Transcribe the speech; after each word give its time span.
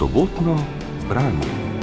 sobotno 0.00 0.56
branje. 1.08 1.79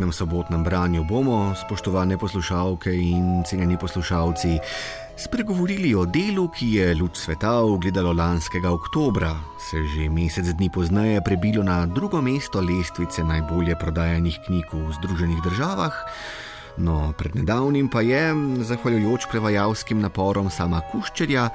Tokratnem 0.00 0.12
sobotnem 0.16 0.64
branju 0.64 1.04
bomo, 1.04 1.52
spoštovane 1.54 2.16
poslušalke 2.16 2.88
in 2.88 3.44
cenjeni 3.44 3.76
poslušalci, 3.76 4.58
spregovorili 5.16 5.94
o 5.94 6.06
delu, 6.06 6.48
ki 6.48 6.68
je 6.74 6.94
luč 6.94 7.16
sveta 7.20 7.60
ugledalo 7.60 8.12
lanskega 8.12 8.70
oktobra, 8.72 9.36
se 9.58 9.76
že 9.84 10.08
mesec 10.08 10.46
dni 10.56 10.70
pozneje 10.72 11.20
prebilo 11.20 11.62
na 11.62 11.86
drugo 11.86 12.20
mesto 12.20 12.60
lestvice 12.60 13.24
najbolje 13.24 13.76
prodajanih 13.76 14.38
knjig 14.46 14.72
v 14.72 14.92
Združenih 14.92 15.42
državah. 15.44 15.92
No, 16.78 17.12
pred 17.12 17.36
nedavnim 17.36 17.88
pa 17.92 18.00
je, 18.00 18.32
zahvaljujoč 18.64 19.28
prevajalskim 19.28 20.00
naporom 20.00 20.48
sama 20.50 20.80
Kuščerja, 20.80 21.50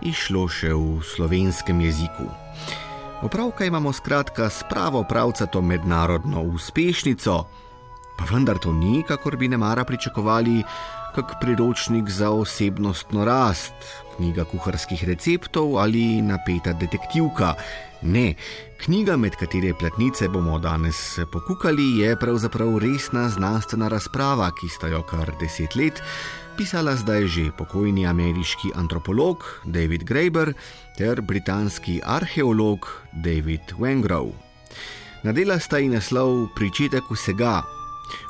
išlo 0.00 0.48
še 0.48 0.72
v 0.72 1.04
slovenskem 1.04 1.80
jeziku. 1.84 2.24
Opravka 3.22 3.64
imamo 3.68 3.92
skratka 3.92 4.48
s 4.50 4.64
pravo 4.64 5.04
pravcato 5.04 5.60
mednarodno 5.62 6.42
uspešnico, 6.42 7.44
pa 8.18 8.24
vendar 8.30 8.58
to 8.58 8.72
ni, 8.72 9.02
kakor 9.08 9.36
bi 9.36 9.48
ne 9.48 9.56
mara 9.56 9.84
pričakovali, 9.84 10.62
kak 11.14 11.36
priročnik 11.40 12.10
za 12.10 12.30
osebnostno 12.30 13.24
rast, 13.24 13.74
knjiga 14.16 14.44
kuharskih 14.44 15.04
receptov 15.04 15.78
ali 15.78 16.22
napeta 16.22 16.72
detektivka. 16.72 17.54
Ne, 18.02 18.34
knjiga, 18.84 19.16
med 19.16 19.36
katere 19.38 19.74
platnice 19.78 20.28
bomo 20.28 20.58
danes 20.58 21.18
pokukali, 21.32 21.98
je 21.98 22.16
pravzaprav 22.16 22.78
resna 22.78 23.28
znanstvena 23.28 23.88
razprava, 23.88 24.50
ki 24.60 24.68
sta 24.68 24.88
jo 24.88 25.02
kar 25.06 25.30
deset 25.40 25.76
let 25.76 26.02
pisala 26.56 26.96
zdaj 26.96 27.26
že 27.26 27.44
pokojni 27.58 28.06
ameriški 28.06 28.72
antropolog 28.76 29.44
David 29.64 30.04
Graeber 30.04 30.52
ter 30.98 31.20
britanski 31.20 32.00
arheolog 32.04 32.88
David 33.12 33.72
Wengrow. 33.78 34.32
Nadela 35.22 35.58
sta 35.58 35.78
ji 35.78 35.88
naslov 35.88 36.48
Pričetek 36.54 37.08
vsega, 37.10 37.62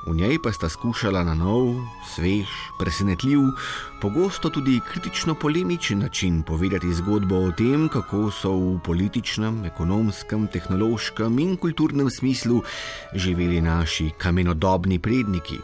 v 0.06 0.14
njej 0.14 0.38
pa 0.42 0.52
sta 0.52 0.68
skušala 0.68 1.22
na 1.24 1.34
nov, 1.34 1.78
svež, 2.14 2.48
presenetljiv, 2.78 3.40
pogosto 4.00 4.50
tudi 4.50 4.80
kritično 4.80 5.34
polemičen 5.34 5.98
način 5.98 6.42
povedati 6.42 6.94
zgodbo 6.94 7.36
o 7.36 7.52
tem, 7.52 7.88
kako 7.88 8.30
so 8.30 8.52
v 8.52 8.78
političnem, 8.84 9.64
ekonomskem, 9.64 10.46
tehnološkem 10.46 11.38
in 11.38 11.56
kulturnem 11.56 12.10
smislu 12.10 12.62
živeli 13.14 13.60
naši 13.60 14.10
kamenodobni 14.18 14.98
predniki. 14.98 15.58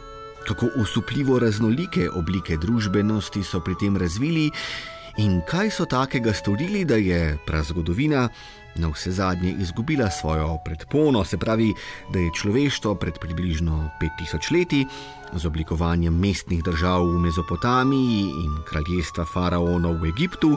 Kako 0.49 0.67
usupljivo 0.81 1.39
raznolike 1.39 2.11
oblike 2.11 2.57
družbenosti 2.57 3.43
so 3.43 3.61
pri 3.61 3.75
tem 3.81 3.97
razvili 3.97 4.51
in 5.19 5.41
kaj 5.47 5.71
so 5.71 5.85
takega 5.85 6.33
storili, 6.33 6.85
da 6.85 6.95
je 6.95 7.37
prazgodovina 7.47 8.29
na 8.79 8.89
vse 8.89 9.11
zadnje 9.11 9.55
izgubila 9.61 10.11
svojo 10.11 10.59
predpono, 10.65 11.25
se 11.25 11.39
pravi, 11.39 11.75
da 12.13 12.19
je 12.19 12.31
človeštvo 12.35 12.95
pred 12.95 13.19
približno 13.19 13.91
5000 14.01 14.53
leti 14.53 14.87
z 15.33 15.47
oblikovanjem 15.47 16.19
mestnih 16.19 16.63
držav 16.65 17.05
v 17.05 17.19
Mezopotamiji 17.19 18.21
in 18.45 18.63
kraljestva 18.71 19.25
faraonov 19.25 19.99
v 20.03 20.09
Egiptu 20.09 20.57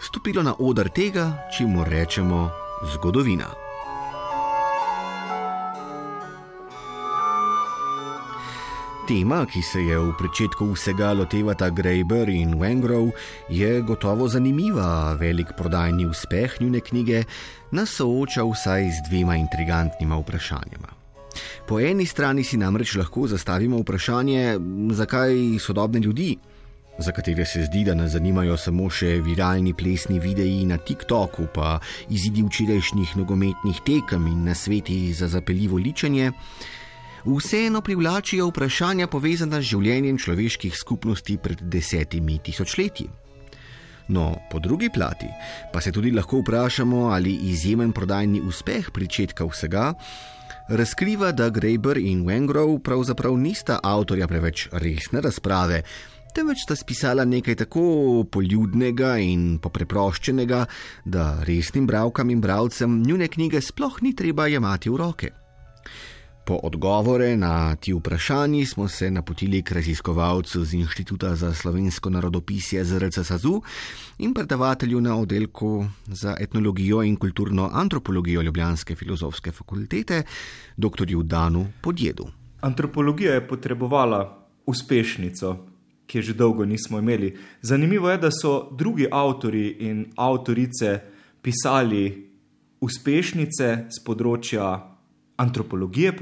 stopilo 0.00 0.42
na 0.42 0.54
odr 0.58 0.88
tega, 0.88 1.48
čemu 1.56 1.84
rečemo 1.84 2.50
zgodovina. 2.94 3.67
Tema, 9.08 9.46
ki 9.48 9.62
se 9.64 9.80
je 9.80 9.96
v 9.96 10.12
začetku 10.20 10.76
vsega 10.76 11.16
lotevata 11.16 11.70
Graeber 11.72 12.28
in 12.28 12.60
Wengrow, 12.60 13.08
je 13.48 13.80
gotovo 13.80 14.28
zanimiva. 14.28 15.16
Velik 15.16 15.56
prodajni 15.56 16.04
uspeh 16.04 16.60
njune 16.60 16.80
knjige 16.84 17.24
nas 17.72 17.88
sooča 17.88 18.44
vsaj 18.44 18.84
z 18.84 19.08
dvema 19.08 19.36
intrigantnima 19.40 20.18
vprašanjima. 20.20 20.92
Po 21.64 21.80
eni 21.80 22.04
strani 22.04 22.44
si 22.44 22.60
namreč 22.60 23.00
lahko 23.00 23.24
zastavimo 23.26 23.80
vprašanje, 23.80 24.60
zakaj 24.92 25.56
sodobne 25.56 26.04
ljudi, 26.04 26.36
za 26.98 27.12
katere 27.12 27.46
se 27.46 27.64
zdi, 27.64 27.84
da 27.88 27.94
nas 27.94 28.12
zanimajo 28.12 28.56
samo 28.60 28.90
še 28.90 29.22
viralni 29.24 29.72
plesni 29.72 30.18
videi 30.20 30.66
na 30.68 30.76
TikToku, 30.76 31.46
pa 31.54 31.78
izidi 32.10 32.44
včerajšnjih 32.44 33.16
nogometnih 33.16 33.80
tekem 33.86 34.26
in 34.26 34.44
na 34.44 34.54
sveti 34.54 35.14
za 35.16 35.28
zapeljivo 35.32 35.78
ličenje 35.80 36.32
vseeno 37.36 37.80
privlačijo 37.80 38.48
vprašanja 38.48 39.06
povezana 39.06 39.60
z 39.60 39.74
življenjem 39.74 40.18
človeških 40.18 40.76
skupnosti 40.76 41.36
pred 41.36 41.60
desetimi 41.62 42.38
tisočletji. 42.44 43.08
No, 44.08 44.32
po 44.50 44.58
drugi 44.58 44.88
plati 44.88 45.28
pa 45.72 45.80
se 45.84 45.92
tudi 45.92 46.10
lahko 46.10 46.40
vprašamo, 46.40 47.08
ali 47.12 47.34
izjemen 47.50 47.92
prodajni 47.92 48.40
uspeh 48.40 48.90
pričetka 48.90 49.44
vsega 49.44 49.92
razkriva, 50.68 51.32
da 51.32 51.48
Graeber 51.48 51.98
in 51.98 52.24
Wengrow 52.24 52.78
pravzaprav 52.78 53.36
nista 53.36 53.78
avtorja 53.82 54.28
preveč 54.28 54.68
resne 54.72 55.20
razprave, 55.20 55.82
temveč 56.34 56.64
sta 56.64 56.76
spisala 56.76 57.24
nekaj 57.24 57.64
tako 57.64 58.24
poljudnega 58.30 59.16
in 59.24 59.58
popreproščenega, 59.64 60.64
da 61.04 61.26
resnim 61.48 61.86
bravkam 61.86 62.30
in 62.30 62.40
bravcem 62.40 63.02
njune 63.02 63.28
knjige 63.28 63.60
sploh 63.60 64.02
ni 64.02 64.14
treba 64.16 64.46
jemati 64.46 64.90
v 64.90 64.96
roke. 64.96 65.37
Po 66.48 66.60
odgovore 66.62 67.36
na 67.36 67.76
ti 67.76 67.92
vprašanji 67.92 68.66
smo 68.66 68.88
se 68.88 69.10
napotili 69.10 69.62
k 69.62 69.72
raziskovalcu 69.72 70.64
z 70.64 70.74
Inštituta 70.74 71.34
za 71.36 71.54
slovensko 71.54 72.10
narodopisje 72.10 72.84
ZRC 72.84 73.18
SAZU 73.24 73.62
in 74.18 74.34
predavatelju 74.34 75.00
na 75.00 75.18
oddelku 75.20 75.84
za 76.06 76.36
etnologijo 76.40 77.02
in 77.02 77.16
kulturno 77.16 77.70
antropologijo 77.72 78.42
Ljubljanske 78.42 78.94
filozofske 78.94 79.52
fakultete, 79.52 80.22
dr. 80.76 81.06
Danu 81.22 81.66
Podjedu. 81.80 82.26
Antropologija 82.60 83.34
je 83.34 83.48
potrebovala 83.48 84.48
uspešnico, 84.66 85.56
ki 86.06 86.18
je 86.18 86.22
že 86.22 86.34
dolgo 86.34 86.64
nismo 86.64 86.98
imeli. 86.98 87.36
Zanimivo 87.62 88.10
je, 88.10 88.18
da 88.18 88.30
so 88.30 88.70
drugi 88.72 89.06
avtori 89.12 89.76
in 89.80 90.06
avtorice 90.16 91.00
pisali 91.42 92.30
uspešnice 92.80 93.84
z 93.90 94.04
področja 94.06 94.97
antropologije, 95.38 96.12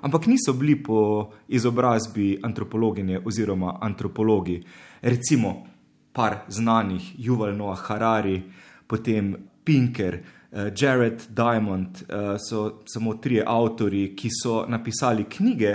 ampak 0.00 0.26
niso 0.26 0.52
bili 0.52 0.82
po 0.82 1.30
izobrazbi 1.48 2.38
antropologinje 2.42 3.20
oziroma 3.24 3.78
antropologi. 3.80 4.62
Recimo, 5.02 5.66
par 6.12 6.36
znanih, 6.48 7.14
Juval 7.18 7.56
Noah 7.56 7.78
Harari, 7.78 8.42
potem 8.86 9.36
Pinker, 9.64 10.18
uh, 10.50 10.58
Jared 10.76 11.22
Diamond, 11.28 12.02
uh, 12.08 12.36
so 12.48 12.82
samo 12.84 13.14
tri 13.14 13.42
avtori, 13.46 14.14
ki 14.16 14.28
so 14.42 14.64
napisali 14.68 15.24
knjige 15.24 15.74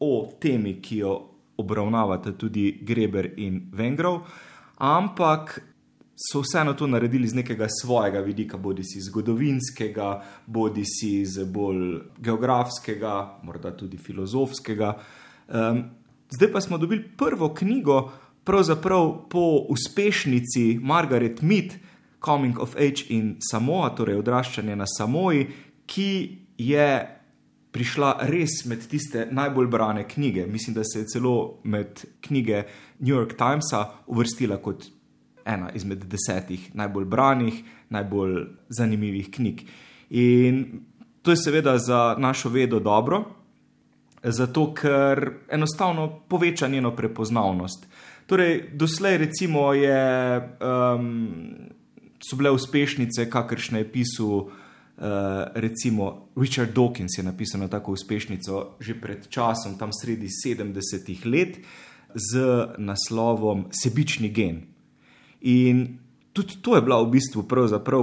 o 0.00 0.30
temi, 0.40 0.80
ki 0.82 0.98
jo 0.98 1.14
obravnavata 1.56 2.32
tudi 2.32 2.80
Greber 2.82 3.32
in 3.36 3.70
Vengrov, 3.72 4.20
ampak 4.78 5.73
so 6.16 6.40
vseeno 6.40 6.74
to 6.74 6.86
naredili 6.86 7.28
z 7.28 7.34
nekega 7.34 7.66
svojega 7.82 8.20
vidika, 8.20 8.56
bodi 8.56 8.84
si 8.84 9.00
zgodovinskega, 9.00 10.22
bodi 10.46 10.84
si 10.86 11.24
z 11.26 11.44
bolj 11.44 12.00
geografskega, 12.18 13.40
morda 13.42 13.74
tudi 13.76 13.98
filozofskega. 13.98 14.94
Um, 15.48 15.84
zdaj 16.30 16.52
pa 16.52 16.60
smo 16.60 16.78
dobili 16.78 17.02
prvo 17.16 17.54
knjigo, 17.54 18.12
pravzaprav 18.44 19.28
po 19.30 19.66
uspešnici 19.68 20.78
Margaret 20.82 21.42
Mead, 21.42 21.74
Coming 22.24 22.58
of 22.58 22.76
Age 22.76 23.04
in 23.08 23.36
Samoa, 23.50 23.90
torej 23.94 24.16
odraščanje 24.16 24.76
na 24.76 24.86
Samoji, 24.86 25.48
ki 25.86 26.38
je. 26.58 27.10
Prišla 27.74 28.28
res 28.30 28.52
med 28.70 28.84
tiste 28.86 29.24
najbolj 29.34 29.66
brane 29.66 30.04
knjige. 30.06 30.44
Mislim, 30.46 30.76
da 30.76 30.84
se 30.86 31.00
je 31.00 31.08
celo 31.10 31.58
med 31.64 32.04
knjige 32.22 32.60
New 33.00 33.16
York 33.16 33.34
Timesa 33.34 33.80
uvrstila 34.06 34.60
kot 34.62 34.86
ena 35.44 35.70
izmed 35.74 36.04
desetih 36.04 36.74
najbolj 36.74 37.04
branih, 37.04 37.62
najbolj 37.88 38.46
zanimivih 38.68 39.30
knjig. 39.30 39.62
In 40.10 40.64
to 41.22 41.30
je 41.30 41.36
seveda 41.36 41.78
za 41.78 42.16
našo 42.18 42.48
vedo 42.48 42.80
dobro, 42.80 43.24
zato 44.22 44.74
ker 44.74 45.30
enostavno 45.48 46.20
poveča 46.28 46.68
njeno 46.68 46.96
prepoznavnost. 46.96 47.86
Torej, 48.26 48.70
doslej 48.72 49.18
recimo 49.18 49.72
je, 49.72 50.38
um, 50.40 51.34
so 52.24 52.36
bile 52.36 52.50
uspešnice, 52.50 53.30
kakršne 53.30 53.78
je 53.78 53.92
pisal 53.92 54.46
recimo 55.54 56.28
Richard 56.36 56.74
Dawkins 56.74 57.18
je 57.18 57.24
napisal 57.24 57.60
na 57.60 57.68
tako 57.68 57.92
uspešnico 57.92 58.76
že 58.80 58.94
pred 58.94 59.28
časom, 59.28 59.78
tam 59.78 59.90
sredi 59.92 60.28
70-ih 60.28 61.26
let, 61.26 61.58
z 62.14 62.38
naslovom 62.78 63.66
Sebični 63.70 64.28
gen. 64.28 64.73
In 65.44 65.98
tudi 66.32 66.56
to 66.62 66.76
je 66.76 66.82
bila 66.82 67.02
v 67.02 67.10
bistvu 67.10 67.44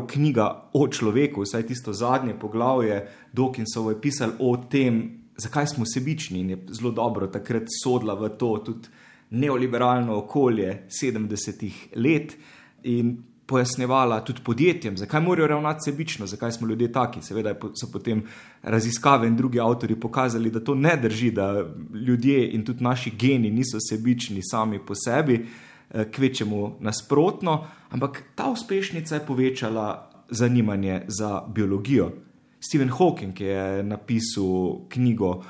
knjiga 0.08 0.70
o 0.74 0.88
človeku, 0.88 1.42
vsaj 1.42 1.68
tisto 1.68 1.94
zadnje 1.94 2.40
poglavje 2.40 3.08
Dawkinsovo 3.34 3.90
je 3.90 4.02
pisal 4.02 4.32
o 4.40 4.58
tem, 4.58 5.22
zakaj 5.38 5.68
smo 5.68 5.86
sebični 5.86 6.40
in 6.40 6.50
je 6.50 6.58
zelo 6.72 6.92
dobro 6.92 7.28
takrat 7.28 7.64
sodla 7.84 8.14
v 8.14 8.30
to 8.38 8.58
tudi 8.66 8.88
neoliberalno 9.32 10.18
okolje 10.18 10.88
70-ih 11.02 11.88
let 11.96 12.38
in 12.84 13.18
pojasnevala 13.46 14.22
tudi 14.24 14.42
podjetjem, 14.44 14.98
zakaj 14.98 15.22
morajo 15.22 15.48
ravnati 15.48 15.92
sebično, 15.92 16.28
zakaj 16.28 16.52
smo 16.52 16.68
ljudje 16.68 16.92
taki. 16.92 17.22
Seveda 17.22 17.56
so 17.76 17.90
potem 17.92 18.24
raziskave 18.62 19.28
in 19.28 19.36
drugi 19.36 19.60
avtori 19.60 20.00
pokazali, 20.00 20.52
da 20.52 20.64
to 20.64 20.76
ne 20.76 20.96
drži, 20.98 21.32
da 21.32 21.66
ljudje 22.08 22.52
in 22.52 22.66
tudi 22.66 22.84
naši 22.84 23.12
geni 23.12 23.52
niso 23.52 23.80
sebični 23.90 24.40
sami 24.44 24.80
po 24.86 24.96
sebi, 24.96 25.36
eh, 25.36 25.71
kvečemu 26.12 26.76
nasprotno, 26.80 27.68
ampak 27.90 28.24
ta 28.36 28.50
uspešnica 28.50 29.16
je 29.16 29.26
povečala 29.26 30.10
zanimanje 30.30 31.02
za 31.08 31.44
biologijo. 31.48 32.12
Stephen 32.60 32.90
Hawking 32.90 33.40
je 33.42 33.84
napisal 33.84 34.88
knjigo 34.90 35.44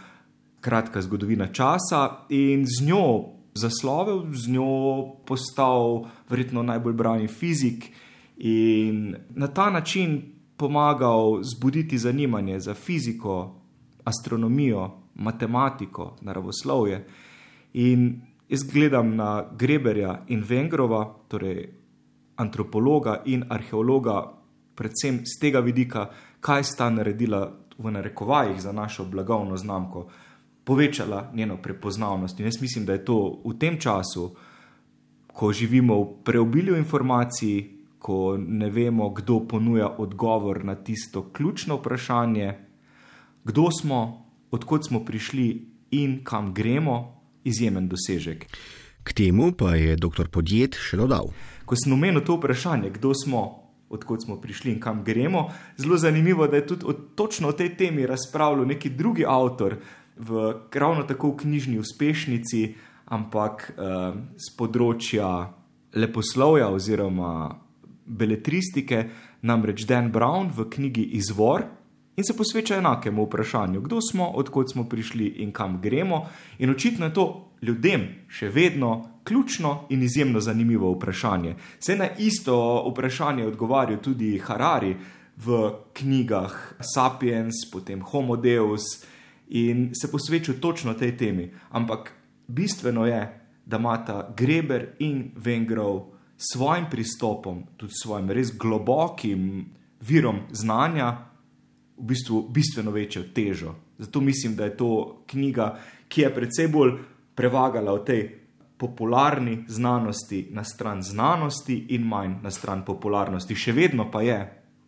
Kratka 0.62 1.02
zgodovina 1.02 1.48
časa 1.48 2.26
in 2.30 2.66
z 2.66 2.86
njo 2.86 3.26
zaslovel, 3.54 4.34
z 4.34 4.50
njo 4.50 5.06
postal 5.26 6.06
verjetno 6.30 6.64
najbolj 6.64 6.94
branjen 6.94 7.28
fizik 7.28 7.86
in 8.38 9.16
na 9.30 9.48
ta 9.48 9.70
način 9.70 10.22
pomagal 10.58 11.44
zbuditi 11.44 11.98
zanimanje 11.98 12.60
za 12.60 12.74
fiziko, 12.74 13.62
astronomijo, 14.04 14.92
matematiko, 15.16 16.16
naravoslovje. 16.22 17.08
In 17.74 18.22
jaz 18.52 18.64
gledam 18.64 19.16
na 19.16 19.46
Greberja 19.58 20.26
in 20.28 20.44
Vengrova, 20.44 21.06
torej 21.28 21.70
antropologa 22.36 23.22
in 23.26 23.46
arheologa, 23.50 24.34
predvsem 24.76 25.22
z 25.26 25.40
tega 25.40 25.60
vidika, 25.60 26.10
kaj 26.40 26.64
sta 26.64 26.90
naredila 26.90 27.46
v 27.78 27.92
narekovajih 27.92 28.60
za 28.62 28.72
našo 28.72 29.06
blagovno 29.06 29.58
znamko 29.58 30.08
povečala 30.64 31.32
njeno 31.34 31.58
prepoznavnost. 31.58 32.40
In 32.40 32.46
jaz 32.46 32.62
mislim, 32.62 32.86
da 32.86 32.94
je 32.94 33.06
to 33.06 33.42
v 33.46 33.56
tem 33.60 33.80
času, 33.80 34.36
ko 35.28 35.54
živimo 35.54 35.96
v 36.02 36.24
preobilju 36.24 36.76
informacij, 36.78 37.64
ko 38.00 38.38
ne 38.38 38.70
vemo, 38.70 39.10
kdo 39.10 39.40
ponuja 39.48 39.88
odgovor 39.98 40.66
na 40.66 40.76
tisto 40.76 41.30
ključno 41.34 41.76
vprašanje, 41.78 42.54
kdo 43.44 43.72
smo, 43.72 44.26
odkot 44.52 44.88
smo 44.88 45.06
prišli 45.06 45.68
in 45.92 46.24
kam 46.24 46.54
gremo, 46.54 47.21
izjemen 47.44 47.88
dosežek. 47.90 48.46
K 49.04 49.14
temu 49.14 49.52
pa 49.58 49.76
je 49.76 49.96
dr. 49.98 50.30
Podjet 50.30 50.78
še 50.78 51.00
dodal. 51.00 51.32
Ko 51.66 51.78
sem 51.78 51.94
omenil 51.94 52.22
to 52.26 52.38
vprašanje, 52.38 52.92
kdo 53.00 53.16
smo, 53.18 53.42
odkot 53.90 54.24
smo 54.24 54.38
prišli 54.42 54.76
in 54.76 54.80
kam 54.80 55.02
gremo, 55.04 55.50
zelo 55.78 55.98
zanimivo, 55.98 56.48
da 56.48 56.62
je 56.62 56.68
tudi 56.68 56.86
o, 56.86 56.94
točno 56.94 57.50
o 57.50 57.58
tej 57.58 57.74
temi 57.78 58.06
razpravljal 58.06 58.68
neki 58.68 58.94
drugi 58.94 59.26
avtor, 59.28 59.80
v 60.22 60.54
ravno 60.74 61.04
tako 61.10 61.32
v 61.34 61.38
knjižni 61.42 61.80
uspešnici, 61.82 62.62
ampak 63.12 63.72
uh, 63.74 64.14
z 64.38 64.54
področja 64.56 65.50
leposlovja 65.98 66.70
oziroma 66.72 67.50
beletristike, 68.06 69.06
namreč 69.42 69.86
Dan 69.90 70.12
Brown 70.14 70.52
v 70.54 70.68
knjigi 70.70 71.04
Izvor 71.18 71.66
in 72.16 72.24
se 72.24 72.38
posveča 72.38 72.76
enakemu 72.78 73.26
vprašanju, 73.26 73.82
kdo 73.82 74.00
smo, 74.12 74.28
odkot 74.28 74.72
smo 74.72 74.84
prišli 74.90 75.26
in 75.28 75.52
kam 75.52 75.82
gremo. 75.82 76.26
In 76.60 76.70
očitno 76.70 77.06
je 77.06 77.14
to 77.14 77.52
ljudem 77.62 78.08
še 78.28 78.50
vedno 78.50 79.10
ključno 79.24 79.86
in 79.90 80.04
izjemno 80.04 80.40
zanimivo 80.40 80.92
vprašanje. 80.92 81.56
Se 81.80 81.96
na 81.96 82.10
isto 82.18 82.56
vprašanje 82.92 83.46
odgovarja 83.46 83.98
tudi 84.02 84.38
Harari 84.38 84.96
v 85.38 85.72
knjigah 85.94 86.74
Sapiens, 86.94 87.66
potem 87.72 88.02
Homo 88.02 88.36
Deus 88.36 88.82
in 89.50 89.92
se 90.02 90.12
posvečal 90.12 90.56
točno 90.62 90.94
tej 90.94 91.18
temi. 91.18 91.52
Ampak 91.70 92.12
bistveno 92.48 93.06
je, 93.06 93.38
da 93.66 93.78
imata 93.78 94.34
Greber 94.38 94.96
in 95.00 95.32
Vengrov 95.36 96.12
s 96.38 96.54
svojim 96.54 96.86
pristopom, 96.92 97.64
tudi 97.78 97.94
s 97.94 98.04
svojim 98.04 98.30
res 98.30 98.58
globokim 98.58 99.66
virom 100.02 100.40
znanja, 100.52 101.31
v 102.02 102.08
bistvu 102.08 102.48
bistveno 102.50 102.92
večjo 102.92 103.24
težo. 103.34 103.76
Zato 103.98 104.22
mislim, 104.22 104.56
da 104.56 104.66
je 104.66 104.78
to 104.78 105.24
knjiga, 105.30 105.80
ki 106.08 106.22
je 106.22 106.36
predvsej 106.36 106.68
bolj 106.68 106.98
prevagala 107.36 107.94
v 107.94 108.06
tej 108.06 108.22
popularni 108.78 109.66
znanosti 109.68 110.48
na 110.52 110.64
stran 110.64 111.04
znanosti 111.04 111.86
in 111.90 112.08
manj 112.08 112.40
na 112.42 112.52
stran 112.52 112.82
popularnosti. 112.86 113.56
Še 113.56 113.76
vedno 113.78 114.10
pa 114.12 114.24
je, 114.26 114.40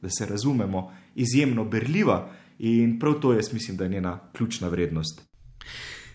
da 0.02 0.10
se 0.10 0.26
razumemo, 0.26 0.90
izjemno 1.16 1.66
berljiva. 1.66 2.18
In 2.60 2.98
prav 3.00 3.20
to 3.22 3.34
jaz 3.34 3.54
mislim, 3.54 3.78
da 3.78 3.84
je 3.84 3.90
njena 3.90 4.20
ključna 4.34 4.68
vrednost. 4.68 5.22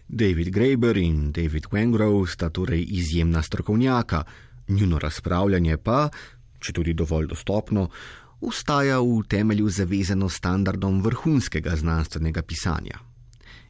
David 0.09 0.50
Graeber 0.50 0.97
in 0.97 1.33
David 1.33 1.71
Wengrow 1.71 2.27
sta 2.27 2.50
torej 2.50 2.85
izjemna 2.89 3.43
strokovnjaka, 3.43 4.25
njuno 4.69 4.99
razpravljanje 4.99 5.77
pa, 5.77 6.09
če 6.59 6.73
tudi 6.73 6.95
dovolj 6.95 7.29
dostopno, 7.29 7.89
ustaja 8.40 9.00
v 9.00 9.23
temelju 9.29 9.69
zavezano 9.69 10.29
standardom 10.29 11.02
vrhunskega 11.02 11.76
znanstvenega 11.76 12.43
pisanja. 12.43 12.99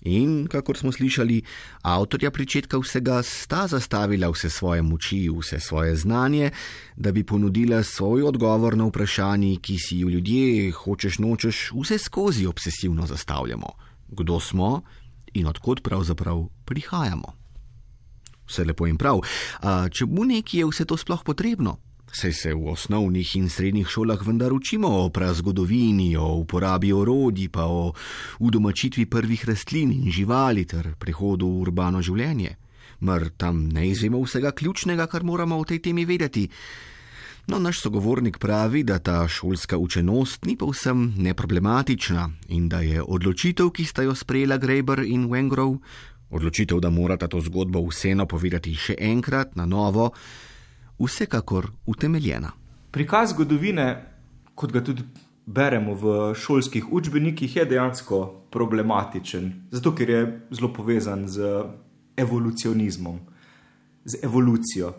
In, 0.06 0.47
kakor 0.47 0.79
smo 0.79 0.93
slišali, 0.93 1.43
avtorja 1.82 2.31
pričetka 2.31 2.79
vsega 2.79 3.23
sta 3.23 3.67
zastavila 3.67 4.31
vse 4.31 4.50
svoje 4.50 4.82
moči, 4.82 5.26
vse 5.26 5.61
svoje 5.61 5.97
znanje, 5.97 6.50
da 6.97 7.12
bi 7.12 7.25
ponudila 7.25 7.82
svoj 7.82 8.23
odgovor 8.23 8.76
na 8.76 8.87
vprašanje, 8.87 9.56
ki 9.62 9.79
si 9.79 9.99
jo 9.99 10.09
ljudje, 10.09 10.70
hočeš 10.70 11.19
nočeš, 11.19 11.73
vse 11.75 11.99
skozi 11.99 12.47
obsesivno 12.47 13.06
zastavljamo: 13.06 13.69
kdo 14.09 14.41
smo 14.41 14.82
in 15.35 15.47
odkot 15.47 15.82
pravzaprav 15.82 16.47
prihajamo. 16.65 17.35
Vse 18.47 18.65
lepo 18.65 18.87
in 18.87 18.97
prav, 18.97 19.20
a 19.61 19.88
če 19.88 20.06
bo 20.06 20.25
nekje 20.25 20.65
vse 20.67 20.85
to 20.85 20.97
sploh 20.97 21.25
potrebno? 21.25 21.76
Saj 22.12 22.32
se 22.32 22.55
v 22.55 22.70
osnovnih 22.72 23.37
in 23.37 23.49
srednjih 23.52 23.88
šolah 23.88 24.22
vendar 24.26 24.52
učimo 24.52 24.88
o 24.88 25.10
prazgodovini, 25.10 26.16
o 26.16 26.40
uporabi 26.40 26.93
orodij, 26.93 27.49
pa 27.49 27.66
o 27.66 27.93
udomačitvi 28.38 29.06
prvih 29.06 29.44
rastlin 29.44 29.93
in 29.93 30.10
živali 30.10 30.65
ter 30.65 30.94
prehodu 30.98 31.46
v 31.46 31.60
urbano 31.60 32.03
življenje. 32.03 32.56
Mar 33.00 33.29
tam 33.36 33.69
ne 33.69 33.88
izvemo 33.91 34.22
vsega 34.24 34.50
ključnega, 34.53 35.06
kar 35.06 35.22
moramo 35.22 35.58
o 35.58 35.65
tej 35.65 35.79
temi 35.84 36.05
vedeti? 36.05 36.48
No, 37.48 37.58
naš 37.58 37.81
sogovornik 37.81 38.38
pravi, 38.38 38.82
da 38.82 38.98
ta 38.98 39.29
šolska 39.29 39.79
učenost 39.79 40.44
ni 40.44 40.56
povsem 40.56 41.15
neproblematična 41.17 42.31
in 42.48 42.69
da 42.69 42.81
je 42.81 43.03
odločitev, 43.03 43.70
ki 43.70 43.84
sta 43.84 44.03
jo 44.03 44.15
sprejela 44.15 44.56
Graeber 44.56 45.05
in 45.05 45.29
Wengrove, 45.29 45.79
odločitev, 46.31 46.81
da 46.81 46.91
morata 46.91 47.29
to 47.29 47.41
zgodbo 47.41 47.84
vseeno 47.88 48.27
povedati 48.27 48.74
še 48.74 48.98
enkrat 48.98 49.56
na 49.56 49.65
novo, 49.67 50.10
vsekakor 50.98 51.70
utemeljena. 51.86 52.52
Prikaz 52.90 53.31
zgodovine, 53.31 53.88
kot 54.55 54.72
ga 54.72 54.82
tudi 54.84 55.02
beremo 55.46 55.94
v 55.94 56.34
šolskih 56.34 56.93
učbenikih, 56.93 57.56
je 57.56 57.64
dejansko 57.64 58.20
problematičen, 58.50 59.52
zato 59.70 59.94
ker 59.94 60.10
je 60.10 60.22
zelo 60.50 60.72
povezan 60.72 61.28
z 61.28 61.64
evolucionizmom, 62.17 63.20
z 64.05 64.19
evolucijo 64.22 64.93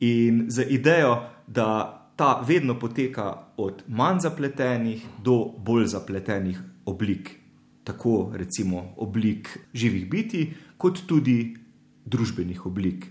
in 0.00 0.46
z 0.50 0.66
idejo, 0.70 1.16
da 1.46 1.94
ta 2.16 2.40
vedno 2.46 2.78
poteka 2.78 3.54
od 3.56 3.82
manj 3.88 4.20
zapletenih 4.20 5.06
do 5.24 5.54
bolj 5.58 5.86
zapletenih 5.86 6.58
oblik. 6.84 7.30
Tako 7.84 8.32
recimo 8.34 8.92
oblik 8.96 9.58
živih 9.74 10.10
biti, 10.10 10.52
kot 10.76 11.06
tudi 11.06 11.56
družbenih 12.04 12.66
oblik. 12.66 13.06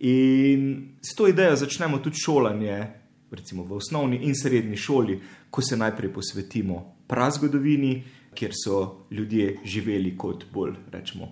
In 0.00 0.96
s 1.02 1.14
to 1.14 1.28
idejo 1.28 1.56
začnemo 1.56 1.98
tudi 1.98 2.16
šolanje, 2.16 2.86
recimo 3.30 3.64
v 3.64 3.76
osnovni 3.76 4.22
in 4.24 4.34
srednji 4.34 4.76
šoli, 4.76 5.20
ko 5.50 5.62
se 5.62 5.76
najprej 5.76 6.12
posvetimo 6.12 6.96
prazgodovini, 7.06 8.02
kjer 8.34 8.52
so 8.54 9.06
ljudje 9.10 9.58
živeli 9.64 10.16
kot 10.16 10.46
bolj 10.52 10.72
rečemo, 10.92 11.28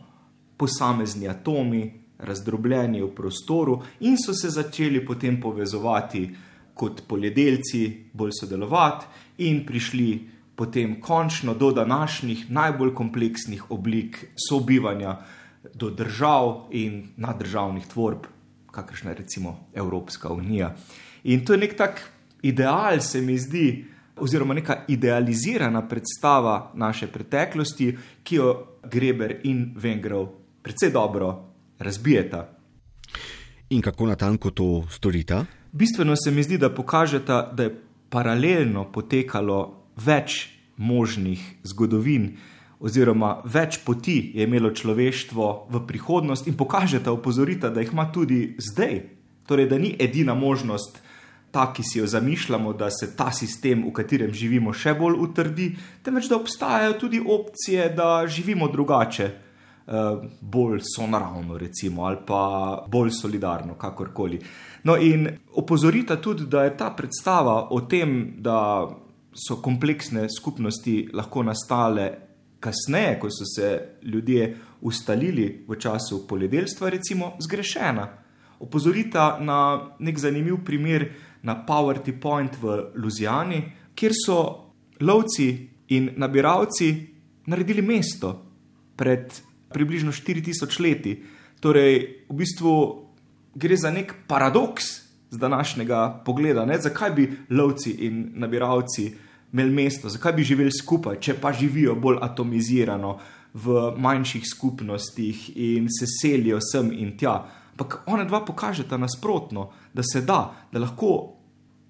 posamezni 0.57 1.29
atomi, 1.29 1.93
razdrobljeni 2.19 3.03
v 3.03 3.09
prostoru, 3.15 3.79
in 4.01 4.19
so 4.19 4.35
se 4.35 4.51
začeli 4.51 5.05
potem 5.07 5.41
povezovati 5.41 6.29
kot 6.75 7.03
poljedelci, 7.09 8.11
bolj 8.13 8.35
sodelovati, 8.41 9.07
in 9.39 9.65
prišli 9.67 10.29
potem 10.57 11.01
končno 11.01 11.55
do 11.55 11.71
današnjih 11.73 12.51
najbolj 12.51 12.95
kompleksnih 12.95 13.71
oblik 13.71 14.27
sobivanja, 14.49 15.17
do 15.75 15.91
držav 15.91 16.69
in 16.71 17.09
naddržavnih 17.17 17.87
tvorb 17.87 18.27
kakršna 18.71 19.11
je 19.11 19.17
recimo 19.17 19.67
Evropska 19.75 20.33
unija. 20.33 20.75
In 21.25 21.45
to 21.45 21.53
je 21.53 21.59
nek 21.59 21.77
tak 21.77 22.11
ideal, 22.43 23.01
se 23.01 23.21
mi 23.21 23.39
zdi, 23.39 23.85
oziroma 24.17 24.55
neka 24.55 24.85
idealizirana 24.89 25.89
predstava 25.89 26.73
naše 26.75 27.07
preteklosti, 27.07 27.97
ki 28.23 28.37
jo 28.37 28.79
Greber 28.91 29.41
in 29.45 29.75
Vengrov 29.77 30.29
precej 30.63 30.91
dobro 30.91 31.45
razbijeta. 31.79 32.49
In 33.71 33.83
kako 33.83 34.07
natanko 34.07 34.51
to 34.51 34.87
storita? 34.91 35.45
Bistveno 35.73 36.17
se 36.17 36.31
mi 36.31 36.43
zdi, 36.43 36.59
da 36.59 36.75
pokažeta, 36.75 37.53
da 37.53 37.63
je 37.63 37.75
paralelno 38.09 38.87
potekalo 38.93 39.85
več 39.97 40.49
možnih 40.77 41.43
zgodovin, 41.63 42.37
oziroma 42.81 43.39
več 43.45 43.81
poti 43.85 44.33
je 44.35 44.47
imelo 44.47 44.71
človeštvo 44.71 45.47
v 45.71 45.83
prihodnost, 45.87 46.47
in 46.47 46.57
pokažeta, 46.57 47.13
opozorita, 47.13 47.71
da 47.71 47.83
jih 47.83 47.93
ima 47.93 48.09
tudi 48.13 48.55
zdaj. 48.59 49.01
Torej, 49.49 49.67
da 49.67 49.79
ni 49.79 49.95
edina 49.99 50.35
možnost 50.35 51.01
ta, 51.51 51.71
ki 51.73 51.83
si 51.83 51.99
jo 51.99 52.07
zamišljamo, 52.07 52.73
da 52.73 52.91
se 52.91 53.11
ta 53.17 53.31
sistem, 53.33 53.87
v 53.89 53.93
katerem 53.97 54.33
živimo, 54.33 54.75
še 54.77 54.93
bolj 54.95 55.17
utrdi, 55.25 55.71
temveč 56.05 56.29
da 56.29 56.37
obstajajo 56.37 56.99
tudi 57.01 57.21
opcije, 57.25 57.89
da 57.97 58.27
živimo 58.29 58.69
drugače. 58.69 59.31
Eh, 59.89 60.29
bolj 60.41 60.83
sonaravno, 60.85 61.57
recimo, 61.59 62.05
ali 62.05 62.19
pa 62.27 62.85
bolj 62.93 63.09
solidarno, 63.11 63.73
kakorkoli. 63.75 64.37
No, 64.85 64.99
in 65.01 65.25
opozorita 65.57 66.19
tudi, 66.21 66.45
da 66.47 66.67
je 66.67 66.75
ta 66.77 66.91
predstava 66.93 67.71
o 67.73 67.81
tem, 67.81 68.35
da 68.37 68.85
so 69.33 69.57
kompleksne 69.65 70.27
skupnosti 70.29 71.09
lahko 71.13 71.43
nastale 71.43 72.28
kasneje, 72.61 73.19
ko 73.21 73.31
so 73.31 73.45
se 73.45 73.88
ljudje 74.03 74.57
ustalili 74.81 75.65
v 75.69 75.77
času 75.77 76.27
poljedelstva, 76.29 76.91
recimo, 76.91 77.33
zgrešena. 77.41 78.09
Opozorita 78.61 79.38
na 79.41 79.91
nek 79.99 80.19
zanimiv 80.19 80.65
primer 80.65 81.09
na 81.43 81.65
Poverty 81.67 82.21
Point 82.21 82.57
v 82.62 82.91
Luzijani, 82.95 83.62
kjer 83.95 84.12
so 84.27 84.38
lovci 85.00 85.69
in 85.88 86.11
nabiralci 86.17 87.07
naredili 87.47 87.83
mesto 87.83 88.35
pred 88.97 89.33
približno 89.73 90.12
4000 90.12 90.81
leti. 90.81 91.23
Torej, 91.61 92.25
v 92.29 92.35
bistvu 92.35 92.73
gre 93.55 93.77
za 93.77 93.91
nek 93.91 94.15
paradoks 94.27 94.85
z 95.31 95.38
današnjega 95.38 96.23
pogleda. 96.25 96.65
Ne? 96.65 96.79
Zakaj 96.79 97.11
bi 97.11 97.31
lovci 97.50 97.91
in 98.07 98.33
nabiralci 98.35 99.12
imeli 99.52 99.73
mesto, 99.73 100.09
zakaj 100.09 100.33
bi 100.33 100.45
živeli 100.45 100.73
skupaj, 100.73 101.21
če 101.21 101.35
pa 101.40 101.52
živijo 101.52 101.95
bolj 101.95 102.19
atomizirano 102.23 103.19
v 103.55 103.93
manjših 103.97 104.45
skupnostih 104.47 105.49
in 105.57 105.88
se 105.88 106.07
selijo 106.07 106.61
sem 106.61 106.93
in 106.93 107.17
tja. 107.19 107.38
Ampak 107.73 108.02
ona 108.07 108.25
dva 108.25 108.43
pokažeta 108.45 108.99
nasprotno, 108.99 109.71
da 109.95 110.02
se 110.02 110.21
da, 110.21 110.69
da 110.73 110.78
lahko. 110.78 111.35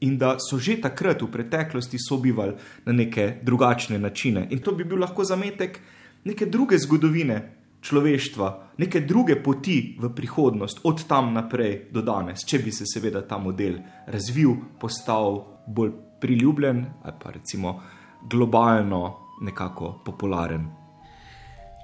In 0.00 0.14
da 0.18 0.36
so 0.38 0.60
že 0.62 0.76
takrat 0.78 1.22
v 1.22 1.26
preteklosti 1.26 1.98
sobivali 1.98 2.52
na 2.86 2.92
neke 2.92 3.40
drugačne 3.42 3.98
načine. 3.98 4.46
In 4.50 4.60
to 4.62 4.72
bi 4.72 4.84
bil 4.84 5.00
lahko 5.00 5.24
zametek 5.24 5.80
neke 6.24 6.46
druge 6.46 6.78
zgodovine, 6.78 7.38
človeštva, 7.82 8.48
neke 8.78 9.00
druge 9.00 9.42
poti 9.42 9.96
v 9.98 10.10
prihodnost, 10.14 10.80
od 10.84 11.02
tam 11.08 11.32
naprej 11.34 11.88
do 11.90 12.02
danes, 12.02 12.44
če 12.46 12.58
bi 12.62 12.72
se 12.74 12.86
seveda 12.86 13.22
ta 13.26 13.38
model 13.38 13.78
razvil, 14.06 14.54
postal 14.78 15.42
bolj 15.66 16.07
priljubljen 16.20 16.87
ali 17.02 17.14
pa 17.25 17.30
recimo 17.30 17.80
globalno 18.22 19.16
nekako 19.40 19.98
popularen. 20.04 20.68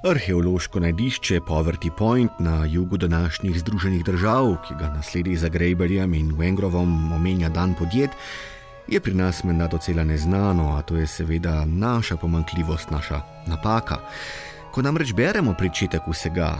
Arheološko 0.04 0.80
najdišče 0.80 1.40
Poverty 1.40 1.90
Point 1.98 2.30
na 2.38 2.64
jugu 2.64 2.96
današnjih 2.96 3.58
Združenih 3.60 4.04
držav, 4.04 4.56
ki 4.68 4.74
ga 4.78 4.88
nasledi 4.88 5.36
za 5.36 5.48
Grejberjem 5.48 6.14
in 6.14 6.32
Wengrovom 6.36 7.12
omenja 7.12 7.48
dan 7.48 7.74
podjet, 7.74 8.10
je 8.88 9.00
pri 9.00 9.14
nas 9.14 9.44
menda 9.44 9.66
docela 9.66 10.04
neznano, 10.04 10.76
a 10.76 10.82
to 10.82 10.96
je 10.96 11.06
seveda 11.06 11.64
naša 11.64 12.16
pomankljivost, 12.16 12.90
naša 12.90 13.20
napaka. 13.46 13.96
Ko 14.72 14.82
namreč 14.82 15.14
beremo 15.14 15.54
pričetek 15.58 16.02
vsega, 16.06 16.58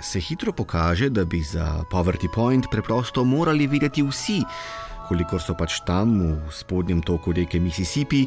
se 0.00 0.20
hitro 0.20 0.52
pokaže, 0.52 1.08
da 1.08 1.24
bi 1.24 1.40
za 1.42 1.84
Poverty 1.90 2.28
Point 2.34 2.66
preprosto 2.70 3.24
morali 3.24 3.66
videti 3.66 4.02
vsi, 4.02 4.42
kolikor 5.12 5.42
so 5.44 5.52
pač 5.52 5.82
tam 5.84 6.16
v 6.24 6.48
spodnjem 6.48 7.02
toku 7.04 7.34
reke 7.36 7.60
Mississippi, 7.60 8.24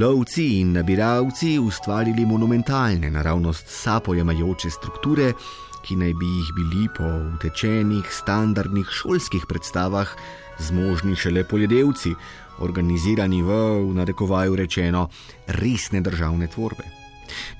lovci 0.00 0.62
in 0.62 0.72
nabiralci 0.72 1.58
ustvarili 1.60 2.24
monumentalne, 2.24 3.10
naravnost 3.12 3.68
sapojemajoče 3.68 4.70
strukture, 4.72 5.34
ki 5.84 5.98
naj 6.00 6.14
bi 6.16 6.30
jih 6.38 6.48
bili 6.56 6.86
po 6.96 7.04
utečenih, 7.04 8.08
standardnih 8.08 8.88
šolskih 8.88 9.44
predstavah 9.44 10.08
zmožni 10.56 11.12
šele 11.20 11.44
poljedelci, 11.44 12.14
organizirani 12.64 13.42
v, 13.44 13.58
v 13.84 13.92
narekovaju 14.00 14.56
rečeno, 14.56 15.10
resne 15.52 16.00
državne 16.00 16.48
tvorbe. 16.48 16.88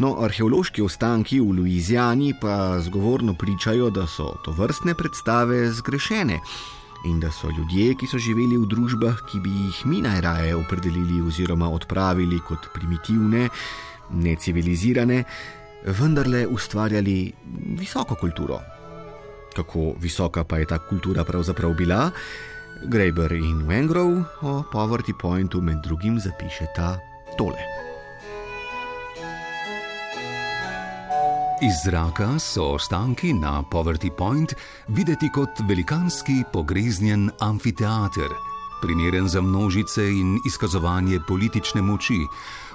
No, 0.00 0.14
arheološki 0.24 0.80
ostanki 0.80 1.42
v 1.44 1.58
Louisiani 1.60 2.32
pa 2.40 2.80
zgovorno 2.80 3.36
pričajo, 3.36 3.90
da 3.92 4.06
so 4.08 4.32
to 4.46 4.56
vrstne 4.56 4.96
predstave 4.96 5.66
zgrešene 5.76 6.40
in 7.06 7.20
da 7.20 7.30
so 7.30 7.48
ljudje, 7.50 7.94
ki 7.94 8.06
so 8.10 8.18
živeli 8.18 8.58
v 8.58 8.66
družbah, 8.68 9.22
ki 9.30 9.40
bi 9.40 9.50
jih 9.50 9.82
mi 9.86 10.02
najraje 10.02 10.54
opredelili 10.56 11.22
oziroma 11.22 11.68
odpravili 11.70 12.40
kot 12.48 12.68
primitivne, 12.74 13.48
necivilizirane, 14.10 15.22
vendarle 15.86 16.46
ustvarjali 16.46 17.32
visoko 17.78 18.14
kulturo. 18.14 18.60
Kako 19.56 19.94
visoka 20.00 20.44
pa 20.44 20.58
je 20.58 20.66
ta 20.66 20.78
kultura 20.78 21.24
pravzaprav 21.24 21.74
bila? 21.74 22.10
Graeber 22.84 23.32
in 23.32 23.64
Wengrove 23.68 24.24
o 24.42 24.62
Poverty 24.72 25.14
Pointu 25.16 25.62
med 25.62 25.80
drugim 25.84 26.20
zapišeta 26.20 26.98
tole. 27.38 27.95
Iz 31.62 31.72
zraka 31.84 32.38
so 32.38 32.64
ostanki 32.74 33.32
na 33.32 33.62
Poverty 33.62 34.10
Point 34.10 34.54
videti 34.88 35.30
kot 35.32 35.60
velikanski 35.68 36.42
pogreznjen 36.52 37.30
amfiteater, 37.40 38.28
primeren 38.82 39.28
za 39.28 39.40
množice 39.40 40.04
in 40.04 40.36
izkazovanje 40.46 41.20
politične 41.28 41.82
moči, 41.82 42.18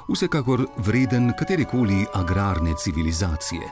vsekakor 0.09 0.65
vreden 0.77 1.31
katerekoli 1.39 2.05
agrarne 2.13 2.73
civilizacije. 2.77 3.69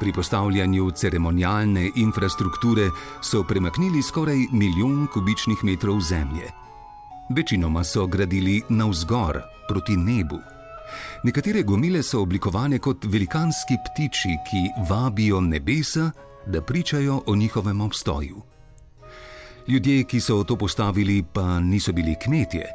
Pri 0.00 0.12
postavljanju 0.12 0.90
ceremonialne 0.90 1.90
infrastrukture 1.96 2.90
so 3.20 3.44
premaknili 3.44 4.02
skoraj 4.02 4.46
milijon 4.52 5.06
kubičnih 5.14 5.64
metrov 5.64 6.00
zemlje. 6.00 6.50
Večinoma 7.36 7.84
so 7.84 8.06
gradili 8.06 8.62
navzgor, 8.68 9.40
proti 9.68 9.96
nebu. 9.96 10.38
Nekatere 11.24 11.62
gomile 11.62 12.02
so 12.02 12.22
oblikovane 12.22 12.78
kot 12.78 13.04
velikanski 13.04 13.76
ptiči, 13.86 14.36
ki 14.50 14.62
vabijo 14.88 15.40
nebesa, 15.40 16.10
da 16.46 16.62
pričajo 16.62 17.22
o 17.26 17.36
njihovem 17.36 17.80
obstoju. 17.80 18.42
Ljudje, 19.68 20.04
ki 20.04 20.20
so 20.20 20.44
to 20.44 20.56
postavili, 20.56 21.22
pa 21.32 21.60
niso 21.60 21.92
bili 21.92 22.16
kmetje, 22.24 22.66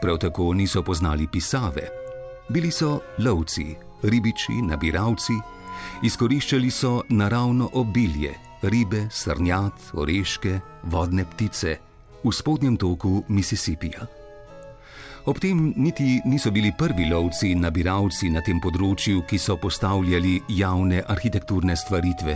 prav 0.00 0.18
tako 0.18 0.54
niso 0.54 0.82
poznali 0.82 1.28
pisave. 1.32 1.88
Bili 2.48 2.70
so 2.70 3.00
lovci, 3.18 3.74
ribiči, 4.02 4.62
nabiralci, 4.62 5.32
izkoriščali 6.02 6.70
so 6.70 7.02
naravno 7.08 7.70
obilje, 7.72 8.34
ribe, 8.62 9.06
srnjat, 9.10 9.92
oreške, 9.92 10.60
vodne 10.82 11.24
ptice 11.24 11.78
v 12.24 12.32
spodnjem 12.32 12.76
toku 12.76 13.24
Mississippija. 13.28 14.21
Ob 15.24 15.38
tem 15.38 15.72
niti 15.76 16.20
niso 16.24 16.50
bili 16.50 16.72
prvi 16.78 17.06
lovci 17.06 17.52
in 17.54 17.60
nabiralci 17.62 18.26
na 18.34 18.40
tem 18.42 18.58
področju, 18.58 19.22
ki 19.22 19.38
so 19.38 19.54
postavljali 19.54 20.40
javne 20.50 20.98
arhitekturne 21.14 21.76
stvaritve. 21.78 22.34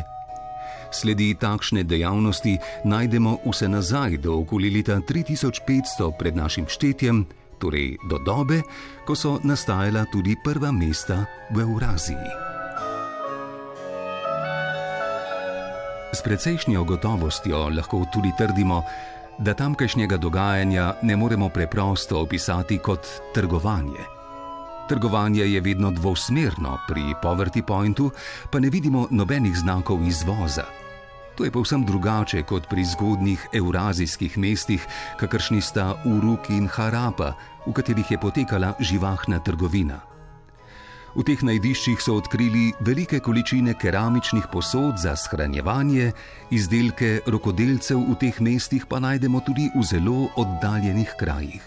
Sledi 0.95 1.33
takšne 1.35 1.83
dejavnosti 1.83 2.55
najdemo 2.87 3.41
vse 3.43 3.67
nazaj 3.69 4.21
do 4.23 4.39
okoli 4.39 4.71
leta 4.71 5.01
3500 5.03 6.13
pred 6.15 6.39
našim 6.39 6.71
štetjem, 6.71 7.25
torej 7.59 7.97
do 8.07 8.23
dobe, 8.23 8.63
ko 9.03 9.19
so 9.19 9.41
nastajala 9.43 10.07
tudi 10.13 10.39
prva 10.45 10.71
mesta 10.71 11.25
v 11.51 11.67
Euraziji. 11.67 12.55
S 16.15 16.23
precejšnjo 16.23 16.87
gotovostjo 16.87 17.67
lahko 17.75 18.07
tudi 18.15 18.31
trdimo, 18.39 18.79
da 19.39 19.55
tamkajšnjega 19.55 20.17
dogajanja 20.17 20.95
ne 21.03 21.17
moremo 21.17 21.49
preprosto 21.49 22.21
opisati 22.21 22.79
kot 22.79 23.07
trgovanje. 23.35 24.05
Trgovanje 24.89 25.43
je 25.43 25.61
vedno 25.61 25.91
dvosmerno, 25.91 26.79
pri 26.89 27.03
Poverty 27.23 27.63
Pointu 27.63 28.11
pa 28.51 28.61
ne 28.61 28.71
vidimo 28.71 29.09
nobenih 29.11 29.57
znakov 29.57 30.07
izvoza. 30.07 30.65
To 31.37 31.45
je 31.45 31.51
povsem 31.51 31.85
drugače 31.85 32.43
kot 32.43 32.69
pri 32.71 32.85
zgodnjih 32.85 33.49
evrazijskih 33.53 34.39
mestih, 34.39 34.87
kakršni 35.21 35.61
sta 35.61 35.95
Uruk 36.05 36.51
in 36.51 36.69
Harapa, 36.69 37.35
v 37.67 37.73
katerih 37.73 38.11
je 38.11 38.19
potekala 38.19 38.73
živahna 38.81 39.39
trgovina. 39.39 40.16
V 41.17 41.25
teh 41.25 41.41
najdiščih 41.41 41.97
so 41.97 42.19
odkrili 42.21 42.75
velike 42.85 43.23
količine 43.25 43.73
keramičnih 43.81 44.51
posod 44.53 44.99
za 45.01 45.15
shranjevanje, 45.17 46.11
izdelke 46.53 47.23
rokodelcev 47.25 48.03
v 48.11 48.17
teh 48.21 48.41
mestih 48.45 48.85
pa 48.85 49.01
najdemo 49.01 49.41
tudi 49.41 49.71
v 49.73 49.81
zelo 49.81 50.27
oddaljenih 50.37 51.15
krajih. 51.17 51.63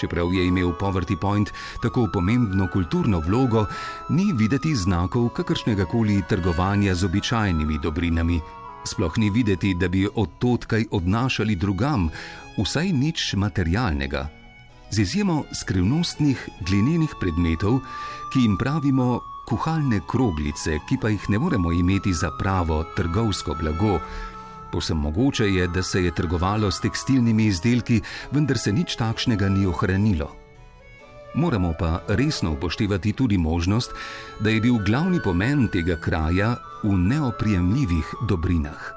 Čeprav 0.00 0.32
je 0.32 0.46
imel 0.48 0.72
Poverty 0.80 1.18
Point 1.20 1.52
tako 1.82 2.06
pomembno 2.12 2.68
kulturno 2.72 3.20
vlogo, 3.20 3.66
ni 4.08 4.32
videti 4.32 4.72
znakov 4.72 5.28
kakršnega 5.36 5.84
koli 5.84 6.22
trgovanja 6.28 6.94
z 6.94 7.04
običajnimi 7.04 7.76
dobrinami. 7.82 8.40
Sploh 8.88 9.18
ni 9.20 9.28
videti, 9.30 9.74
da 9.76 9.88
bi 9.88 10.08
od 10.08 10.40
tod 10.40 10.64
kaj 10.64 10.88
odnašali 10.90 11.56
drugam, 11.56 12.08
vsaj 12.56 12.88
nič 12.88 13.34
materialnega. 13.36 14.43
Z 14.94 15.02
izjemo 15.02 15.42
skrivnostnih 15.50 16.38
glinenih 16.62 17.10
predmetov, 17.18 17.80
ki 18.30 18.44
jim 18.44 18.54
pravimo 18.54 19.24
kuhalne 19.48 19.98
kroglice, 20.06 20.76
ki 20.86 21.00
pa 21.02 21.10
jih 21.10 21.24
ne 21.34 21.40
moremo 21.42 21.72
imeti 21.74 22.12
za 22.14 22.30
pravo 22.38 22.84
trgovsko 22.94 23.56
blago. 23.58 23.98
Posem 24.70 25.02
mogoče 25.02 25.50
je, 25.50 25.66
da 25.66 25.82
se 25.82 26.04
je 26.04 26.14
trgovalo 26.14 26.70
s 26.70 26.78
tekstilnimi 26.80 27.50
izdelki, 27.50 28.00
vendar 28.30 28.58
se 28.58 28.72
nič 28.72 28.94
takšnega 28.94 29.48
ni 29.48 29.66
ohranilo. 29.66 30.30
Moramo 31.34 31.74
pa 31.78 32.04
resno 32.08 32.52
upoštevati 32.54 33.12
tudi 33.12 33.38
možnost, 33.38 33.90
da 34.40 34.50
je 34.50 34.60
bil 34.60 34.78
glavni 34.78 35.18
pomen 35.24 35.66
tega 35.74 35.98
kraja 35.98 36.54
v 36.84 36.94
neoprijemljivih 36.94 38.14
dobrinah. 38.28 38.93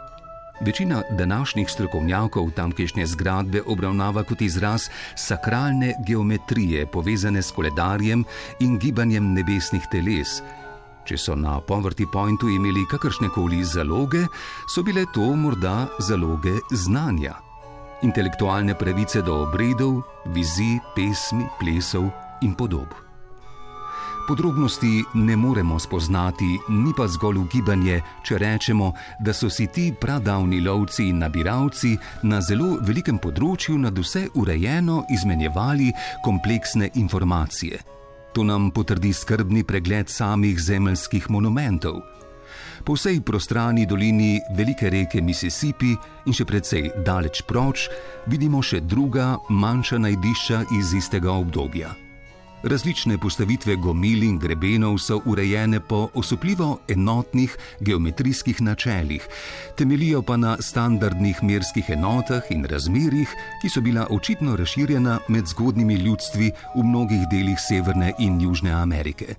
Večina 0.60 1.04
današnjih 1.10 1.70
strokovnjakov 1.70 2.52
tamkajšnje 2.52 3.06
zgradbe 3.06 3.62
obravnava 3.66 4.24
kot 4.24 4.42
izraz 4.42 4.90
sakralne 5.16 5.94
geometrije, 6.08 6.86
povezane 6.86 7.42
s 7.42 7.52
koledarjem 7.52 8.24
in 8.60 8.80
gibanjem 8.80 9.34
nebesnih 9.34 9.86
teles. 9.92 10.42
Če 11.06 11.18
so 11.18 11.36
na 11.36 11.60
Poverty 11.62 12.10
Pointu 12.12 12.50
imeli 12.50 12.88
kakršne 12.92 13.30
koli 13.36 13.64
zaloge, 13.64 14.26
so 14.68 14.84
bile 14.84 15.06
to 15.14 15.30
morda 15.36 15.88
zaloge 16.00 16.58
znanja. 16.72 17.38
Intelektualne 18.02 18.74
pravice 18.78 19.22
do 19.22 19.44
obredov, 19.46 20.02
vizij, 20.26 20.80
pesmi, 20.96 21.46
plesov 21.60 22.10
in 22.42 22.56
podob. 22.56 23.07
Podrobnosti 24.28 25.04
ne 25.14 25.36
moremo 25.36 25.80
spoznati, 25.80 26.60
ni 26.70 26.92
pa 26.98 27.06
zgolj 27.08 27.38
ugibanje, 27.40 28.02
če 28.28 28.38
rečemo, 28.38 28.90
da 29.24 29.32
so 29.34 29.48
si 29.50 29.70
ti 29.72 29.86
pradavni 30.02 30.60
lovci 30.62 31.06
in 31.08 31.22
nabiralci 31.24 31.94
na 32.28 32.42
zelo 32.44 32.74
velikem 32.84 33.22
področju 33.24 33.78
nad 33.80 33.96
vse 33.96 34.26
urejeno 34.36 35.06
izmenjevali 35.16 35.94
kompleksne 36.26 36.90
informacije. 37.00 37.80
To 38.36 38.44
nam 38.44 38.68
potrdi 38.76 39.14
skrbni 39.16 39.64
pregled 39.64 40.12
samih 40.12 40.60
zemeljskih 40.60 41.30
monumentov. 41.32 42.02
Po 42.84 42.98
vsej 43.00 43.22
prostrani 43.24 43.86
dolini 43.88 44.42
velike 44.58 44.92
reke 44.92 45.22
Mississippi 45.24 45.94
in 46.26 46.36
še 46.36 46.44
precej 46.44 46.92
daleč 47.08 47.46
proč 47.48 47.88
vidimo 48.28 48.60
še 48.60 48.84
druga, 48.84 49.38
manjša 49.48 50.02
najdišča 50.04 50.62
iz 50.82 50.92
istega 51.00 51.32
obdobja. 51.32 51.94
Različne 52.64 53.18
postavitve 53.18 53.76
gomil 53.76 54.24
in 54.24 54.40
grebenov 54.40 54.98
so 54.98 55.20
urejene 55.26 55.80
po 55.80 56.08
osupljivo 56.14 56.80
enotnih 56.88 57.58
geometrijskih 57.80 58.62
načelih, 58.62 59.28
temelijo 59.78 60.22
pa 60.22 60.38
na 60.38 60.58
standardnih 60.60 61.44
merskih 61.44 61.90
enotah 61.90 62.42
in 62.50 62.66
razmerjih, 62.66 63.30
ki 63.62 63.70
so 63.70 63.82
bila 63.82 64.08
očitno 64.10 64.56
razširjena 64.56 65.20
med 65.28 65.46
zgodnimi 65.46 65.94
ljudstvi 65.94 66.52
v 66.76 66.84
mnogih 66.84 67.28
delih 67.32 67.60
Severne 67.68 68.14
in 68.20 68.42
Južne 68.42 68.72
Amerike. 68.72 69.36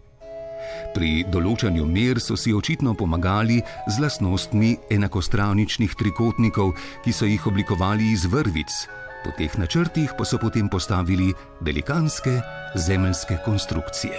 Pri 0.94 1.24
določanju 1.26 1.86
mer 1.86 2.20
so 2.20 2.36
si 2.36 2.54
očitno 2.54 2.94
pomagali 2.94 3.58
z 3.88 3.98
lastnostmi 3.98 4.76
enakostraničnih 4.90 5.94
trikotnikov, 5.98 6.74
ki 7.04 7.12
so 7.12 7.26
jih 7.26 7.46
oblikovali 7.50 8.12
iz 8.12 8.26
vrvic, 8.30 8.86
Po 9.24 9.32
teh 9.34 9.50
načrtih 9.58 10.14
pa 10.14 10.24
so 10.24 10.38
potem 10.38 10.68
postavili 10.70 11.32
velikanske 11.60 12.38
zemeljske 12.78 13.38
konstrukcije. 13.44 14.18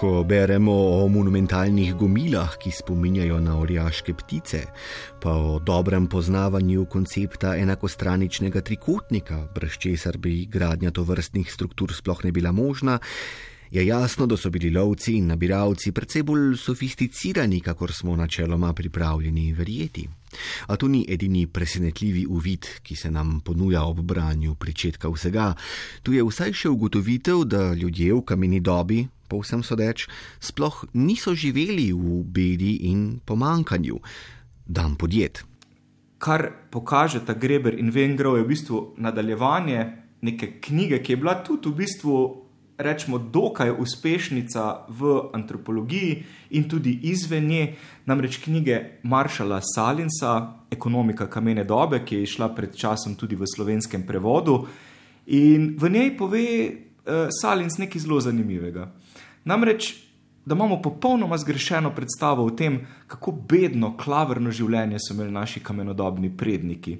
Ko 0.00 0.24
beremo 0.24 0.72
o 0.72 1.08
monumentalnih 1.12 1.92
gomilah, 1.94 2.54
ki 2.56 2.72
spominjajo 2.72 3.36
na 3.44 3.58
orjaške 3.60 4.14
ptice, 4.16 4.62
pa 5.20 5.34
o 5.36 5.58
dobrem 5.58 6.06
poznavanju 6.08 6.86
koncepta 6.88 7.52
enakostraničnega 7.60 8.64
trikotnika, 8.64 9.42
brez 9.54 9.76
česar 9.76 10.16
bi 10.16 10.46
gradnja 10.48 10.90
tovrstnih 10.90 11.52
struktur 11.52 11.92
sploh 11.92 12.24
ne 12.24 12.32
bila 12.32 12.52
možna, 12.52 12.96
je 13.70 13.86
jasno, 13.86 14.26
da 14.26 14.36
so 14.36 14.50
bili 14.50 14.70
lovci 14.70 15.16
in 15.16 15.26
nabiralci 15.26 15.92
precej 15.92 16.22
bolj 16.22 16.56
sofisticirani, 16.56 17.60
kakor 17.60 17.92
smo 17.92 18.16
načeloma 18.16 18.72
pripravljeni 18.72 19.52
verjeti. 19.52 20.08
A 20.66 20.76
to 20.76 20.88
ni 20.88 21.04
edini 21.08 21.46
presenetljivi 21.46 22.26
uvid, 22.26 22.66
ki 22.82 22.96
se 22.96 23.10
nam 23.10 23.40
ponuja 23.40 23.82
ob 23.82 24.00
branju 24.00 24.54
pričetka 24.54 25.08
vsega. 25.08 25.54
Tu 26.02 26.12
je 26.12 26.24
vsaj 26.24 26.52
še 26.52 26.68
ugotovitev, 26.68 27.44
da 27.44 27.72
ljudje 27.74 28.14
v 28.14 28.24
kameni 28.26 28.60
dobi, 28.60 29.06
povsem 29.28 29.62
sodeč, 29.62 30.08
sploh 30.40 30.84
niso 30.92 31.34
živeli 31.34 31.92
v 31.92 32.22
bedi 32.24 32.76
in 32.90 33.20
pomankanju. 33.24 34.00
Dan 34.66 34.94
podjet. 34.96 35.44
Kar 36.18 36.50
pokaže 36.70 37.24
ta 37.26 37.34
Greber 37.34 37.74
in 37.78 37.90
Vengrov, 37.90 38.36
je 38.36 38.44
v 38.44 38.50
bistvu 38.50 38.78
nadaljevanje 38.98 39.86
neke 40.22 40.60
knjige, 40.60 41.00
ki 41.02 41.12
je 41.12 41.16
bila 41.16 41.38
tudi 41.42 41.70
v 41.70 41.78
bistvu 41.80 42.49
rečemo, 42.82 43.18
dokaj 43.18 43.70
uspešnica 43.78 44.86
v 44.88 45.30
antropologiji 45.32 46.22
in 46.50 46.68
tudi 46.68 46.98
izven 47.02 47.46
nje, 47.46 47.74
namreč 48.06 48.38
knjige 48.44 49.00
Maršala 49.02 49.60
Salinsa, 49.74 50.56
Ekonomika 50.70 51.26
kamene 51.26 51.64
dobe, 51.64 52.04
ki 52.04 52.16
je 52.16 52.22
išla 52.22 52.48
pred 52.54 52.76
časom 52.76 53.14
tudi 53.14 53.36
v 53.36 53.46
slovenskem 53.46 54.06
prevodu. 54.06 54.66
In 55.26 55.74
v 55.78 55.90
njej 55.90 56.16
pove 56.18 56.44
uh, 56.70 57.28
Salins 57.40 57.78
nekaj 57.78 58.00
zelo 58.00 58.20
zanimivega. 58.20 58.90
Namreč, 59.44 59.94
da 60.44 60.54
imamo 60.54 60.82
popolnoma 60.82 61.38
zgrešeno 61.38 61.90
predstavo 61.94 62.44
o 62.44 62.50
tem, 62.50 62.80
kako 63.06 63.32
bedno, 63.32 63.96
klavrno 63.96 64.50
življenje 64.50 64.98
so 64.98 65.14
imeli 65.14 65.32
naši 65.32 65.60
kamenodobni 65.60 66.30
predniki. 66.36 66.96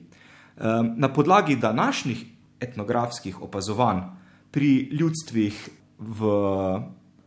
Um, 0.60 0.94
na 0.96 1.08
podlagi 1.12 1.56
današnjih 1.56 2.24
etnografskih 2.60 3.42
opazovanj, 3.42 4.19
pri 4.50 4.88
ljudstvih 4.92 5.68
v 5.98 6.30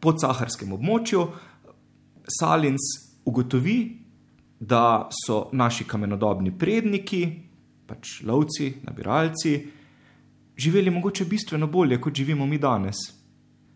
podsaharskem 0.03 0.73
območju, 0.73 1.27
Salins 2.39 2.85
ugotovi, 3.25 3.77
da 4.59 5.09
so 5.11 5.49
naši 5.51 5.83
kamenodobni 5.83 6.53
predniki, 6.57 7.23
pač 7.87 8.21
lovci, 8.23 8.69
nabiralci, 8.83 9.57
živeli 10.57 10.91
mogoče 10.91 11.25
bistveno 11.25 11.67
bolje, 11.67 11.99
kot 12.01 12.15
živimo 12.15 12.45
mi 12.45 12.57
danes. 12.57 12.95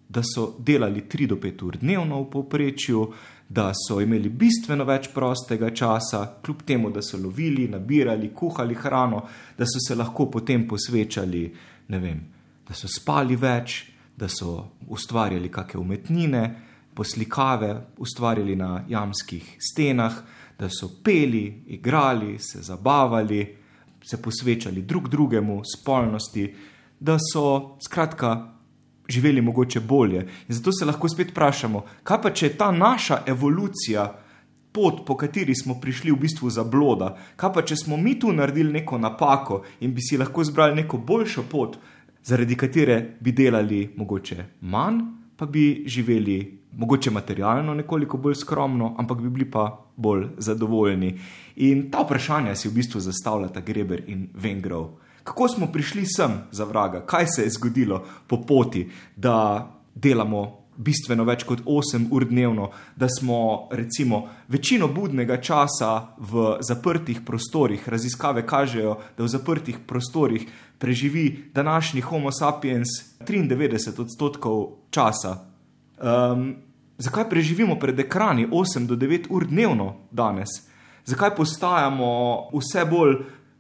Da 0.10 0.22
so 0.24 0.54
delali 0.60 1.04
3 1.12 1.28
do 1.28 1.36
5 1.36 1.64
ur 1.68 1.78
dnevno 1.78 2.22
v 2.22 2.30
povprečju, 2.32 3.02
da 3.50 3.72
so 3.76 4.00
imeli 4.02 4.30
bistveno 4.30 4.86
več 4.88 5.10
prostega 5.14 5.70
časa, 5.76 6.22
kljub 6.44 6.64
temu, 6.68 6.92
da 6.92 7.02
so 7.04 7.20
lovili, 7.20 7.68
nabirali, 7.68 8.32
kuhali 8.36 8.76
hrano, 8.76 9.22
da 9.58 9.68
so 9.68 9.84
se 9.84 9.96
lahko 9.96 10.30
potem 10.32 10.68
posvečali, 10.68 11.44
ne 11.88 12.00
vem, 12.00 12.24
da 12.68 12.76
so 12.76 12.88
spali 12.92 13.36
več, 13.36 13.86
da 14.18 14.28
so 14.28 14.72
ustvarjali 14.88 15.52
kakšne 15.54 15.80
umetnine, 15.80 16.44
poslikave, 16.98 17.72
ustvarjali 17.98 18.56
na 18.56 18.84
jamskih 18.90 19.56
stenah, 19.62 20.14
da 20.60 20.70
so 20.70 20.90
peli, 21.04 21.64
igrali, 21.68 22.40
se 22.40 22.62
zabavali, 22.62 23.42
se 24.10 24.22
posvečali 24.22 24.82
drug 24.82 25.10
drugemu, 25.10 25.62
spolnosti, 25.78 26.48
da 27.00 27.18
so 27.22 27.78
skratka 27.86 28.54
živeli 29.08 29.42
mogoče 29.42 29.80
bolje. 29.80 30.28
In 30.48 30.56
zato 30.56 30.72
se 30.72 30.86
lahko 30.86 31.10
spet 31.10 31.32
vprašamo, 31.32 31.84
kaj 32.04 32.22
pa 32.22 32.32
če 32.32 32.46
je 32.46 32.58
ta 32.58 32.72
naša 32.72 33.22
evolucija. 33.26 34.14
Pot, 34.72 35.06
po 35.06 35.16
kateri 35.18 35.56
smo 35.56 35.80
prišli 35.82 36.12
v 36.12 36.20
bistvu 36.22 36.50
za 36.54 36.64
bloda, 36.64 37.16
kaj 37.36 37.54
pa 37.54 37.62
če 37.66 37.76
smo 37.76 37.98
mi 37.98 38.20
tu 38.20 38.34
naredili 38.34 38.74
neko 38.74 38.98
napako 38.98 39.64
in 39.80 39.94
bi 39.94 40.04
si 40.06 40.18
lahko 40.18 40.42
izbrali 40.42 40.76
neko 40.76 40.98
boljšo 40.98 41.44
pot, 41.50 41.78
zaradi 42.24 42.56
katere 42.56 43.18
bi 43.20 43.32
delali 43.32 43.94
mogoče 43.98 44.46
manj, 44.62 45.02
pa 45.38 45.46
bi 45.46 45.84
živeli 45.86 46.60
mogoče 46.78 47.12
materialno 47.12 47.74
nekoliko 47.74 48.18
bolj 48.18 48.36
skromno, 48.36 48.96
ampak 48.98 49.22
bi 49.22 49.30
bili 49.30 49.52
pa 49.52 49.86
bolj 49.96 50.28
zadovoljni. 50.38 51.20
In 51.56 51.92
ta 51.92 52.04
vprašanja 52.06 52.56
si 52.56 52.70
v 52.70 52.74
bistvu 52.74 53.00
zastavljata 53.00 53.62
Greber 53.62 54.04
in 54.08 54.30
Vengrov. 54.34 54.90
Kako 55.24 55.48
smo 55.48 55.68
prišli 55.74 56.06
sem 56.06 56.32
za 56.52 56.66
vraga, 56.66 57.06
kaj 57.06 57.26
se 57.28 57.44
je 57.44 57.50
zgodilo 57.50 58.06
po 58.28 58.42
poti, 58.42 58.90
da 59.16 59.68
delamo 59.96 60.67
bistveno 60.78 61.26
več 61.28 61.44
kot 61.48 61.64
8 61.66 62.08
ur 62.14 62.26
dnevno, 62.30 62.70
da 62.96 63.10
smo 63.10 63.68
recimo 63.72 64.28
večino 64.48 64.88
budnega 64.88 65.40
časa 65.42 66.14
v 66.18 66.58
zaprtih 66.62 67.22
prostorih. 67.26 67.90
Raziskave 67.90 68.46
kažejo, 68.48 68.98
da 69.18 69.24
v 69.24 69.28
zaprtih 69.28 69.80
prostorih 69.88 70.48
preživi 70.78 71.50
današnji 71.54 72.02
Homo 72.02 72.32
sapiens 72.32 72.88
93 73.20 74.02
odstotkov 74.02 74.88
časa. 74.90 75.38
Um, 75.98 76.56
zakaj 76.98 77.30
preživimo 77.30 77.80
pred 77.80 78.00
ekrani 78.00 78.48
8 78.48 78.86
do 78.86 78.96
9 78.96 79.28
ur 79.30 79.48
dnevno 79.48 79.96
danes? 80.12 80.50
Zakaj 81.06 81.36
postajamo 81.36 82.10
vse 82.54 82.86
bolj 82.86 83.16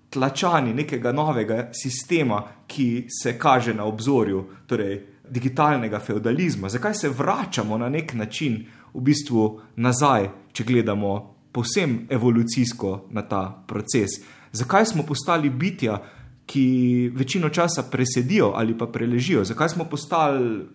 tlačani 0.10 0.73
nekega 0.73 1.12
novega 1.12 1.69
sistema, 1.73 2.43
ki 2.67 3.08
se 3.21 3.39
kaže 3.39 3.73
na 3.73 3.86
obzorju, 3.86 4.45
torej 4.67 5.06
digitalnega 5.30 6.00
feudalizma. 6.00 6.70
Zakaj 6.70 6.94
se 6.94 7.10
vračamo 7.10 7.78
na 7.78 7.90
nek 7.90 8.13
način 8.13 8.66
v 8.94 9.02
bistvu 9.02 9.62
nazaj, 9.76 10.30
če 10.54 10.63
gledamo 10.63 11.36
povsem 11.52 12.06
evolucijsko 12.10 13.08
na 13.12 13.22
ta 13.22 13.63
proces? 13.68 14.20
Zakaj 14.52 14.86
smo 14.86 15.04
postali 15.04 15.50
bitja, 15.50 16.02
ki 16.48 17.12
večino 17.16 17.50
časa 17.50 17.84
presedijo 17.92 18.54
ali 18.56 18.78
pa 18.78 18.88
preležijo? 18.88 19.44
Zakaj 19.44 19.70
smo 19.70 19.86
postali 19.86 20.66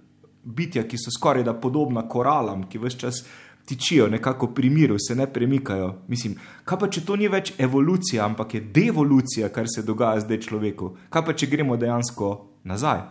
bitja, 0.44 0.82
ki 0.88 0.98
so 0.98 1.10
skoraj 1.18 1.44
da 1.44 1.54
podobna 1.54 2.08
koralam, 2.08 2.66
ki 2.68 2.78
vse 2.78 2.98
čas 2.98 3.24
tičijo 3.64 4.08
nekako 4.08 4.46
pri 4.54 4.70
miru, 4.70 4.96
se 4.98 5.14
ne 5.14 5.26
premikajo. 5.32 6.02
Mislim, 6.08 6.34
kaj 6.64 6.78
pa 6.78 6.88
če 6.90 7.04
to 7.06 7.16
ni 7.16 7.28
več 7.28 7.52
evolucija, 7.58 8.24
ampak 8.26 8.54
je 8.54 8.60
devolucija, 8.60 9.48
kar 9.54 9.70
se 9.70 9.86
dogaja 9.86 10.20
zdaj 10.20 10.40
človeku? 10.48 10.96
Kaj 11.10 11.24
pa 11.24 11.32
če 11.32 11.46
gremo 11.46 11.76
dejansko 11.76 12.32
nazaj? 12.64 13.06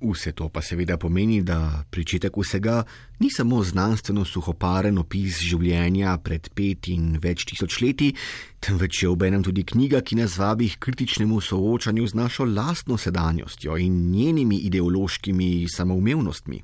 Vse 0.00 0.32
to 0.32 0.48
pa 0.48 0.62
seveda 0.64 0.96
pomeni, 0.96 1.42
da 1.42 1.84
pričetek 1.90 2.36
vsega 2.36 2.84
ni 3.20 3.28
samo 3.30 3.62
znanstveno 3.62 4.24
suhoparen 4.24 4.98
opis 4.98 5.42
življenja 5.44 6.16
pred 6.24 6.48
pet 6.56 6.88
in 6.88 7.18
več 7.20 7.44
tisoč 7.50 7.80
leti, 7.84 8.08
temveč 8.64 9.02
je 9.02 9.10
obenem 9.12 9.44
tudi 9.44 9.64
knjiga, 9.68 10.00
ki 10.00 10.16
nas 10.16 10.38
vabi 10.40 10.70
k 10.72 10.80
kritičnemu 10.88 11.40
soočanju 11.44 12.06
z 12.06 12.16
našo 12.16 12.48
lastno 12.48 12.96
sedanjostjo 12.96 13.76
in 13.76 14.00
njenimi 14.10 14.62
ideološkimi 14.70 15.68
samoumevnostmi. 15.68 16.62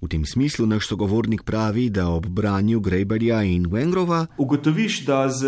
V 0.00 0.08
tem 0.08 0.24
smislu 0.24 0.66
naš 0.66 0.88
sogovornik 0.88 1.42
pravi, 1.44 1.88
da 1.90 2.08
ob 2.08 2.26
branju 2.26 2.80
Greberja 2.80 3.42
in 3.44 3.68
Wengrova 3.72 4.26
ugotoviš, 4.36 5.04
da 5.08 5.28
z 5.28 5.46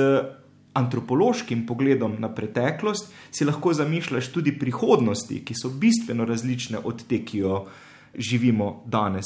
antropološkim 0.72 1.66
pogledom 1.66 2.16
na 2.18 2.28
preteklost 2.34 3.12
si 3.30 3.44
lahko 3.44 3.72
zamišljaš 3.72 4.32
tudi 4.32 4.58
prihodnosti, 4.58 5.42
ki 5.44 5.54
so 5.54 5.68
bistveno 5.68 6.24
različne 6.24 6.78
od 6.84 7.06
te, 7.06 7.24
ki 7.24 7.38
jo 7.38 7.64
živimo 8.14 8.82
danes. 8.86 9.24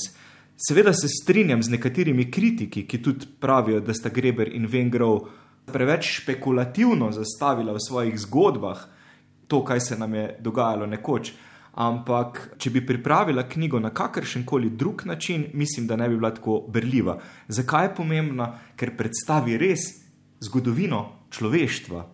Seveda 0.56 0.92
se 0.92 1.08
strinjam 1.08 1.62
z 1.62 1.70
nekaterimi 1.70 2.30
kritiki, 2.30 2.86
ki 2.86 3.02
tudi 3.02 3.26
pravijo, 3.40 3.80
da 3.80 3.94
sta 3.94 4.08
Greber 4.08 4.48
in 4.54 4.66
Wengrov 4.66 5.26
preveč 5.66 6.06
špekulativno 6.20 7.10
zastavila 7.12 7.74
v 7.74 7.82
svojih 7.88 8.18
zgodbah 8.20 8.86
to, 9.46 9.64
kaj 9.64 9.80
se 9.80 9.98
nam 9.98 10.14
je 10.14 10.38
dogajalo 10.40 10.86
nekoč. 10.86 11.32
Ampak, 11.76 12.56
če 12.58 12.70
bi 12.72 12.80
pripravila 12.86 13.44
knjigo 13.48 13.78
na 13.80 13.90
kakršen 13.92 14.46
koli 14.48 14.70
drug 14.70 15.02
način, 15.04 15.44
mislim, 15.52 15.86
da 15.86 15.96
ne 15.96 16.08
bi 16.08 16.16
bila 16.16 16.30
tako 16.34 16.64
berljiva. 16.72 17.18
Zakaj 17.48 17.84
je 17.84 17.94
pomembna? 17.94 18.46
Ker 18.76 18.96
predstavi 18.96 19.58
res 19.60 19.84
zgodovino 20.40 21.25
človeštva. 21.36 22.06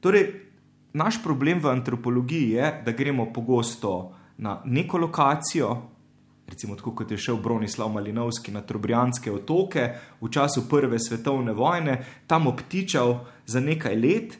Torej, 0.00 0.26
naš 0.98 1.22
problem 1.22 1.62
v 1.62 1.70
antropologiji 1.70 2.50
je, 2.50 2.72
da 2.84 2.92
gremo 2.92 3.30
pogosto 3.32 4.14
na 4.38 4.60
neko 4.64 4.98
lokacijo, 4.98 5.70
recimo 6.48 6.76
tako 6.76 6.94
kot 6.94 7.10
je 7.10 7.18
šel 7.18 7.36
Bronislav 7.42 7.88
Malinovski 7.92 8.52
na 8.52 8.60
Trobrijanske 8.60 9.32
otoke 9.32 9.88
v 10.20 10.30
času 10.30 10.68
Prve 10.70 10.98
svetovne 10.98 11.52
vojne, 11.52 12.04
tam 12.26 12.46
obtičal 12.46 13.18
za 13.46 13.60
nekaj 13.60 13.96
let 13.96 14.38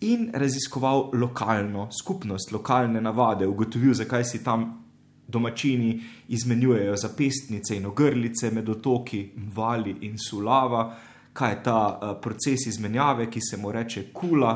in 0.00 0.30
raziskoval 0.34 1.10
lokalno 1.14 1.88
skupnost, 2.02 2.52
lokalne 2.52 3.00
navade, 3.00 3.46
ugotovil, 3.46 3.94
zakaj 3.94 4.24
si 4.24 4.44
tam 4.44 4.84
domačini 5.28 6.00
izmenjujejo 6.28 6.96
zapestnice 6.96 7.76
in 7.76 7.86
ogrlice 7.86 8.50
med 8.50 8.68
otoki, 8.68 9.30
vali 9.54 9.96
in 10.00 10.16
sulava, 10.18 10.96
kaj 11.38 11.52
je 11.52 11.62
ta 11.62 11.78
uh, 11.86 12.16
proces 12.22 12.66
izmenjave, 12.66 13.28
ki 13.30 13.40
se 13.40 13.56
mu 13.56 13.72
reče 13.72 14.08
kula, 14.12 14.52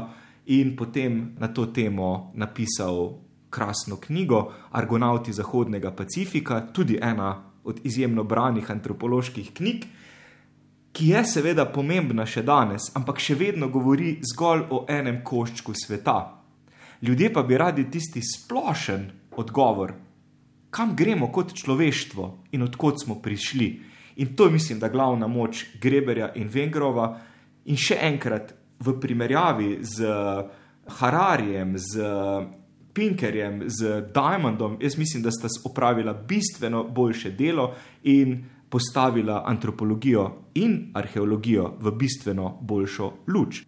in 0.46 0.74
potem 0.76 1.36
na 1.38 1.52
to 1.54 1.68
temo 1.70 2.32
napisal 2.34 3.12
krasno 3.50 3.96
knjigo 3.96 4.40
Argonauti 4.74 5.32
Zahodnega 5.32 5.92
Pacifika, 5.94 6.60
tudi 6.72 6.98
ena 7.02 7.36
od 7.64 7.80
izjemno 7.86 8.24
branih 8.24 8.70
antropoloških 8.70 9.52
knjig 9.54 9.84
ki 10.92 11.08
je 11.08 11.24
seveda 11.24 11.64
pomembna 11.72 12.26
še 12.28 12.44
danes, 12.44 12.90
ampak 12.96 13.20
še 13.20 13.36
vedno 13.40 13.70
govori 13.72 14.18
zgolj 14.32 14.66
o 14.70 14.84
enem 14.92 15.22
koščku 15.24 15.74
sveta. 15.76 16.18
Ljudje 17.02 17.32
pa 17.32 17.42
bi 17.42 17.58
radi 17.58 17.88
tisti 17.90 18.20
splošen 18.22 19.08
odgovor, 19.40 19.94
kam 20.70 20.94
gremo 20.96 21.30
kot 21.32 21.54
človeštvo 21.56 22.28
in 22.52 22.64
odkot 22.68 23.00
smo 23.02 23.18
prišli. 23.24 23.70
In 24.16 24.36
to 24.36 24.44
je, 24.44 24.50
mislim, 24.50 24.78
da 24.78 24.88
glavna 24.88 25.26
moč 25.26 25.66
Greberja 25.80 26.32
in 26.34 26.48
Vengrova. 26.48 27.20
In 27.64 27.76
še 27.76 27.96
enkrat, 28.00 28.54
v 28.82 28.96
primerjavi 29.00 29.78
z 29.82 30.08
Hararijem, 30.98 31.78
z 31.78 32.08
Pinkerjem, 32.92 33.62
z 33.66 34.02
Diamondom, 34.14 34.76
jaz 34.80 34.98
mislim, 34.98 35.22
da 35.22 35.30
sta 35.30 35.48
opravila 35.64 36.12
bistveno 36.12 36.84
boljše 36.84 37.30
delo 37.30 37.74
in 38.02 38.44
postavila 38.68 39.42
antropologijo 39.46 40.50
in 40.54 40.90
arheologijo 40.94 41.76
v 41.80 41.90
bistveno 41.90 42.58
boljšo 42.60 43.12
luč. 43.28 43.62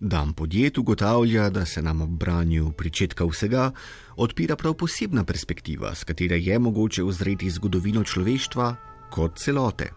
Dan 0.00 0.32
podjet 0.32 0.78
ugotavlja, 0.78 1.50
da 1.50 1.64
se 1.66 1.82
nam 1.82 2.00
ob 2.02 2.10
branju 2.10 2.72
pričetka 2.72 3.24
vsega 3.24 3.70
odpira 4.16 4.56
prav 4.56 4.74
posebna 4.74 5.24
perspektiva, 5.24 5.94
s 5.94 6.04
katero 6.04 6.34
je 6.34 6.58
mogoče 6.58 7.04
ozreti 7.04 7.50
zgodovino 7.50 8.04
človeštva 8.04 8.91
kot 9.12 9.36
celote. 9.36 9.92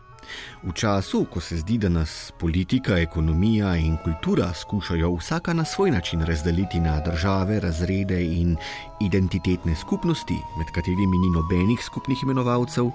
V 0.64 0.74
času, 0.74 1.26
ko 1.30 1.40
se 1.40 1.58
zdi, 1.62 1.78
da 1.78 1.90
nas 1.90 2.34
politika, 2.40 2.98
ekonomija 2.98 3.76
in 3.78 3.98
kultura 4.04 4.50
skušajo 4.54 5.14
vsaka 5.16 5.54
na 5.54 5.66
svoj 5.66 5.92
način 5.92 6.26
razdeliti 6.26 6.80
na 6.80 7.00
države, 7.00 7.60
razrede 7.60 8.22
in 8.24 8.56
identitetne 9.02 9.76
skupnosti, 9.76 10.38
med 10.58 10.68
katerimi 10.76 11.18
ni 11.18 11.30
nobenih 11.36 11.86
skupnih 11.86 12.24
imenovalcev, 12.24 12.90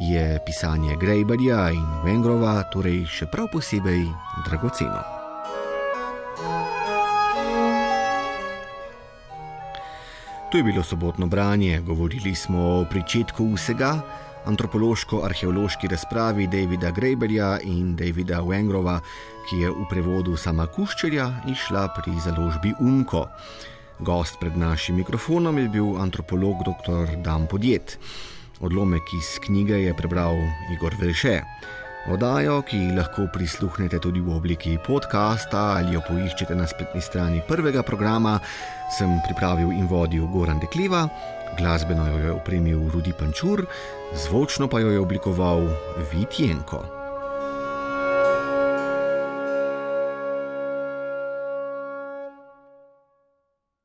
je 0.00 0.38
pisanje 0.46 0.96
Grejbarja 1.00 1.70
in 1.70 1.86
Vengrova 2.04 2.62
torej 2.72 3.04
še 3.06 3.26
prav 3.26 3.50
posebej 3.52 4.06
dragoceno. 4.46 5.02
To 10.52 10.58
je 10.58 10.64
bilo 10.64 10.82
sobotno 10.82 11.26
branje, 11.26 11.80
govorili 11.80 12.34
smo 12.34 12.80
o 12.80 12.84
pričetku 12.84 13.54
vsega, 13.54 14.00
antropološko-arheološki 14.44 15.88
razpravi 15.88 16.46
Davida 16.46 16.90
Grejbarja 16.90 17.58
in 17.62 17.96
Davida 17.96 18.40
Wengrova, 18.42 19.00
ki 19.48 19.60
je 19.62 19.70
v 19.70 19.86
prevodu 19.90 20.36
sama 20.36 20.66
Kuščerja 20.66 21.28
išla 21.50 21.88
pri 21.96 22.14
založbi 22.24 22.74
Unko. 22.80 23.26
Gost 24.00 24.40
pred 24.40 24.56
našim 24.56 24.96
mikrofonom 24.98 25.58
je 25.58 25.68
bil 25.68 25.96
antropolog 26.00 26.64
dr. 26.66 27.16
Dan 27.22 27.46
Podjet. 27.46 27.98
Odlomek 28.60 29.14
iz 29.14 29.38
knjige 29.46 29.78
je 29.84 29.94
prebral 29.94 30.34
Igor 30.74 30.94
Velše. 31.00 31.40
Odajo, 32.10 32.62
ki 32.66 32.90
lahko 32.96 33.28
prisluhnete 33.30 34.00
tudi 34.02 34.18
v 34.18 34.34
obliki 34.34 34.74
podcasta 34.82 35.78
ali 35.78 35.94
jo 35.94 36.00
poiščete 36.02 36.56
na 36.58 36.66
spletni 36.66 36.98
strani 36.98 37.42
prvega 37.46 37.84
programa, 37.86 38.40
sem 38.90 39.20
pripravil 39.22 39.70
in 39.70 39.86
vodil 39.86 40.26
Goran 40.26 40.58
Dekliva, 40.58 41.04
glasbeno 41.54 42.08
jo 42.10 42.18
je 42.24 42.32
opremil 42.34 42.88
Rudi 42.90 43.14
Pančur, 43.14 43.62
zvočno 44.18 44.66
pa 44.66 44.82
jo 44.82 44.90
je 44.90 44.98
oblikoval 44.98 45.62
Vitjenko. 46.10 47.01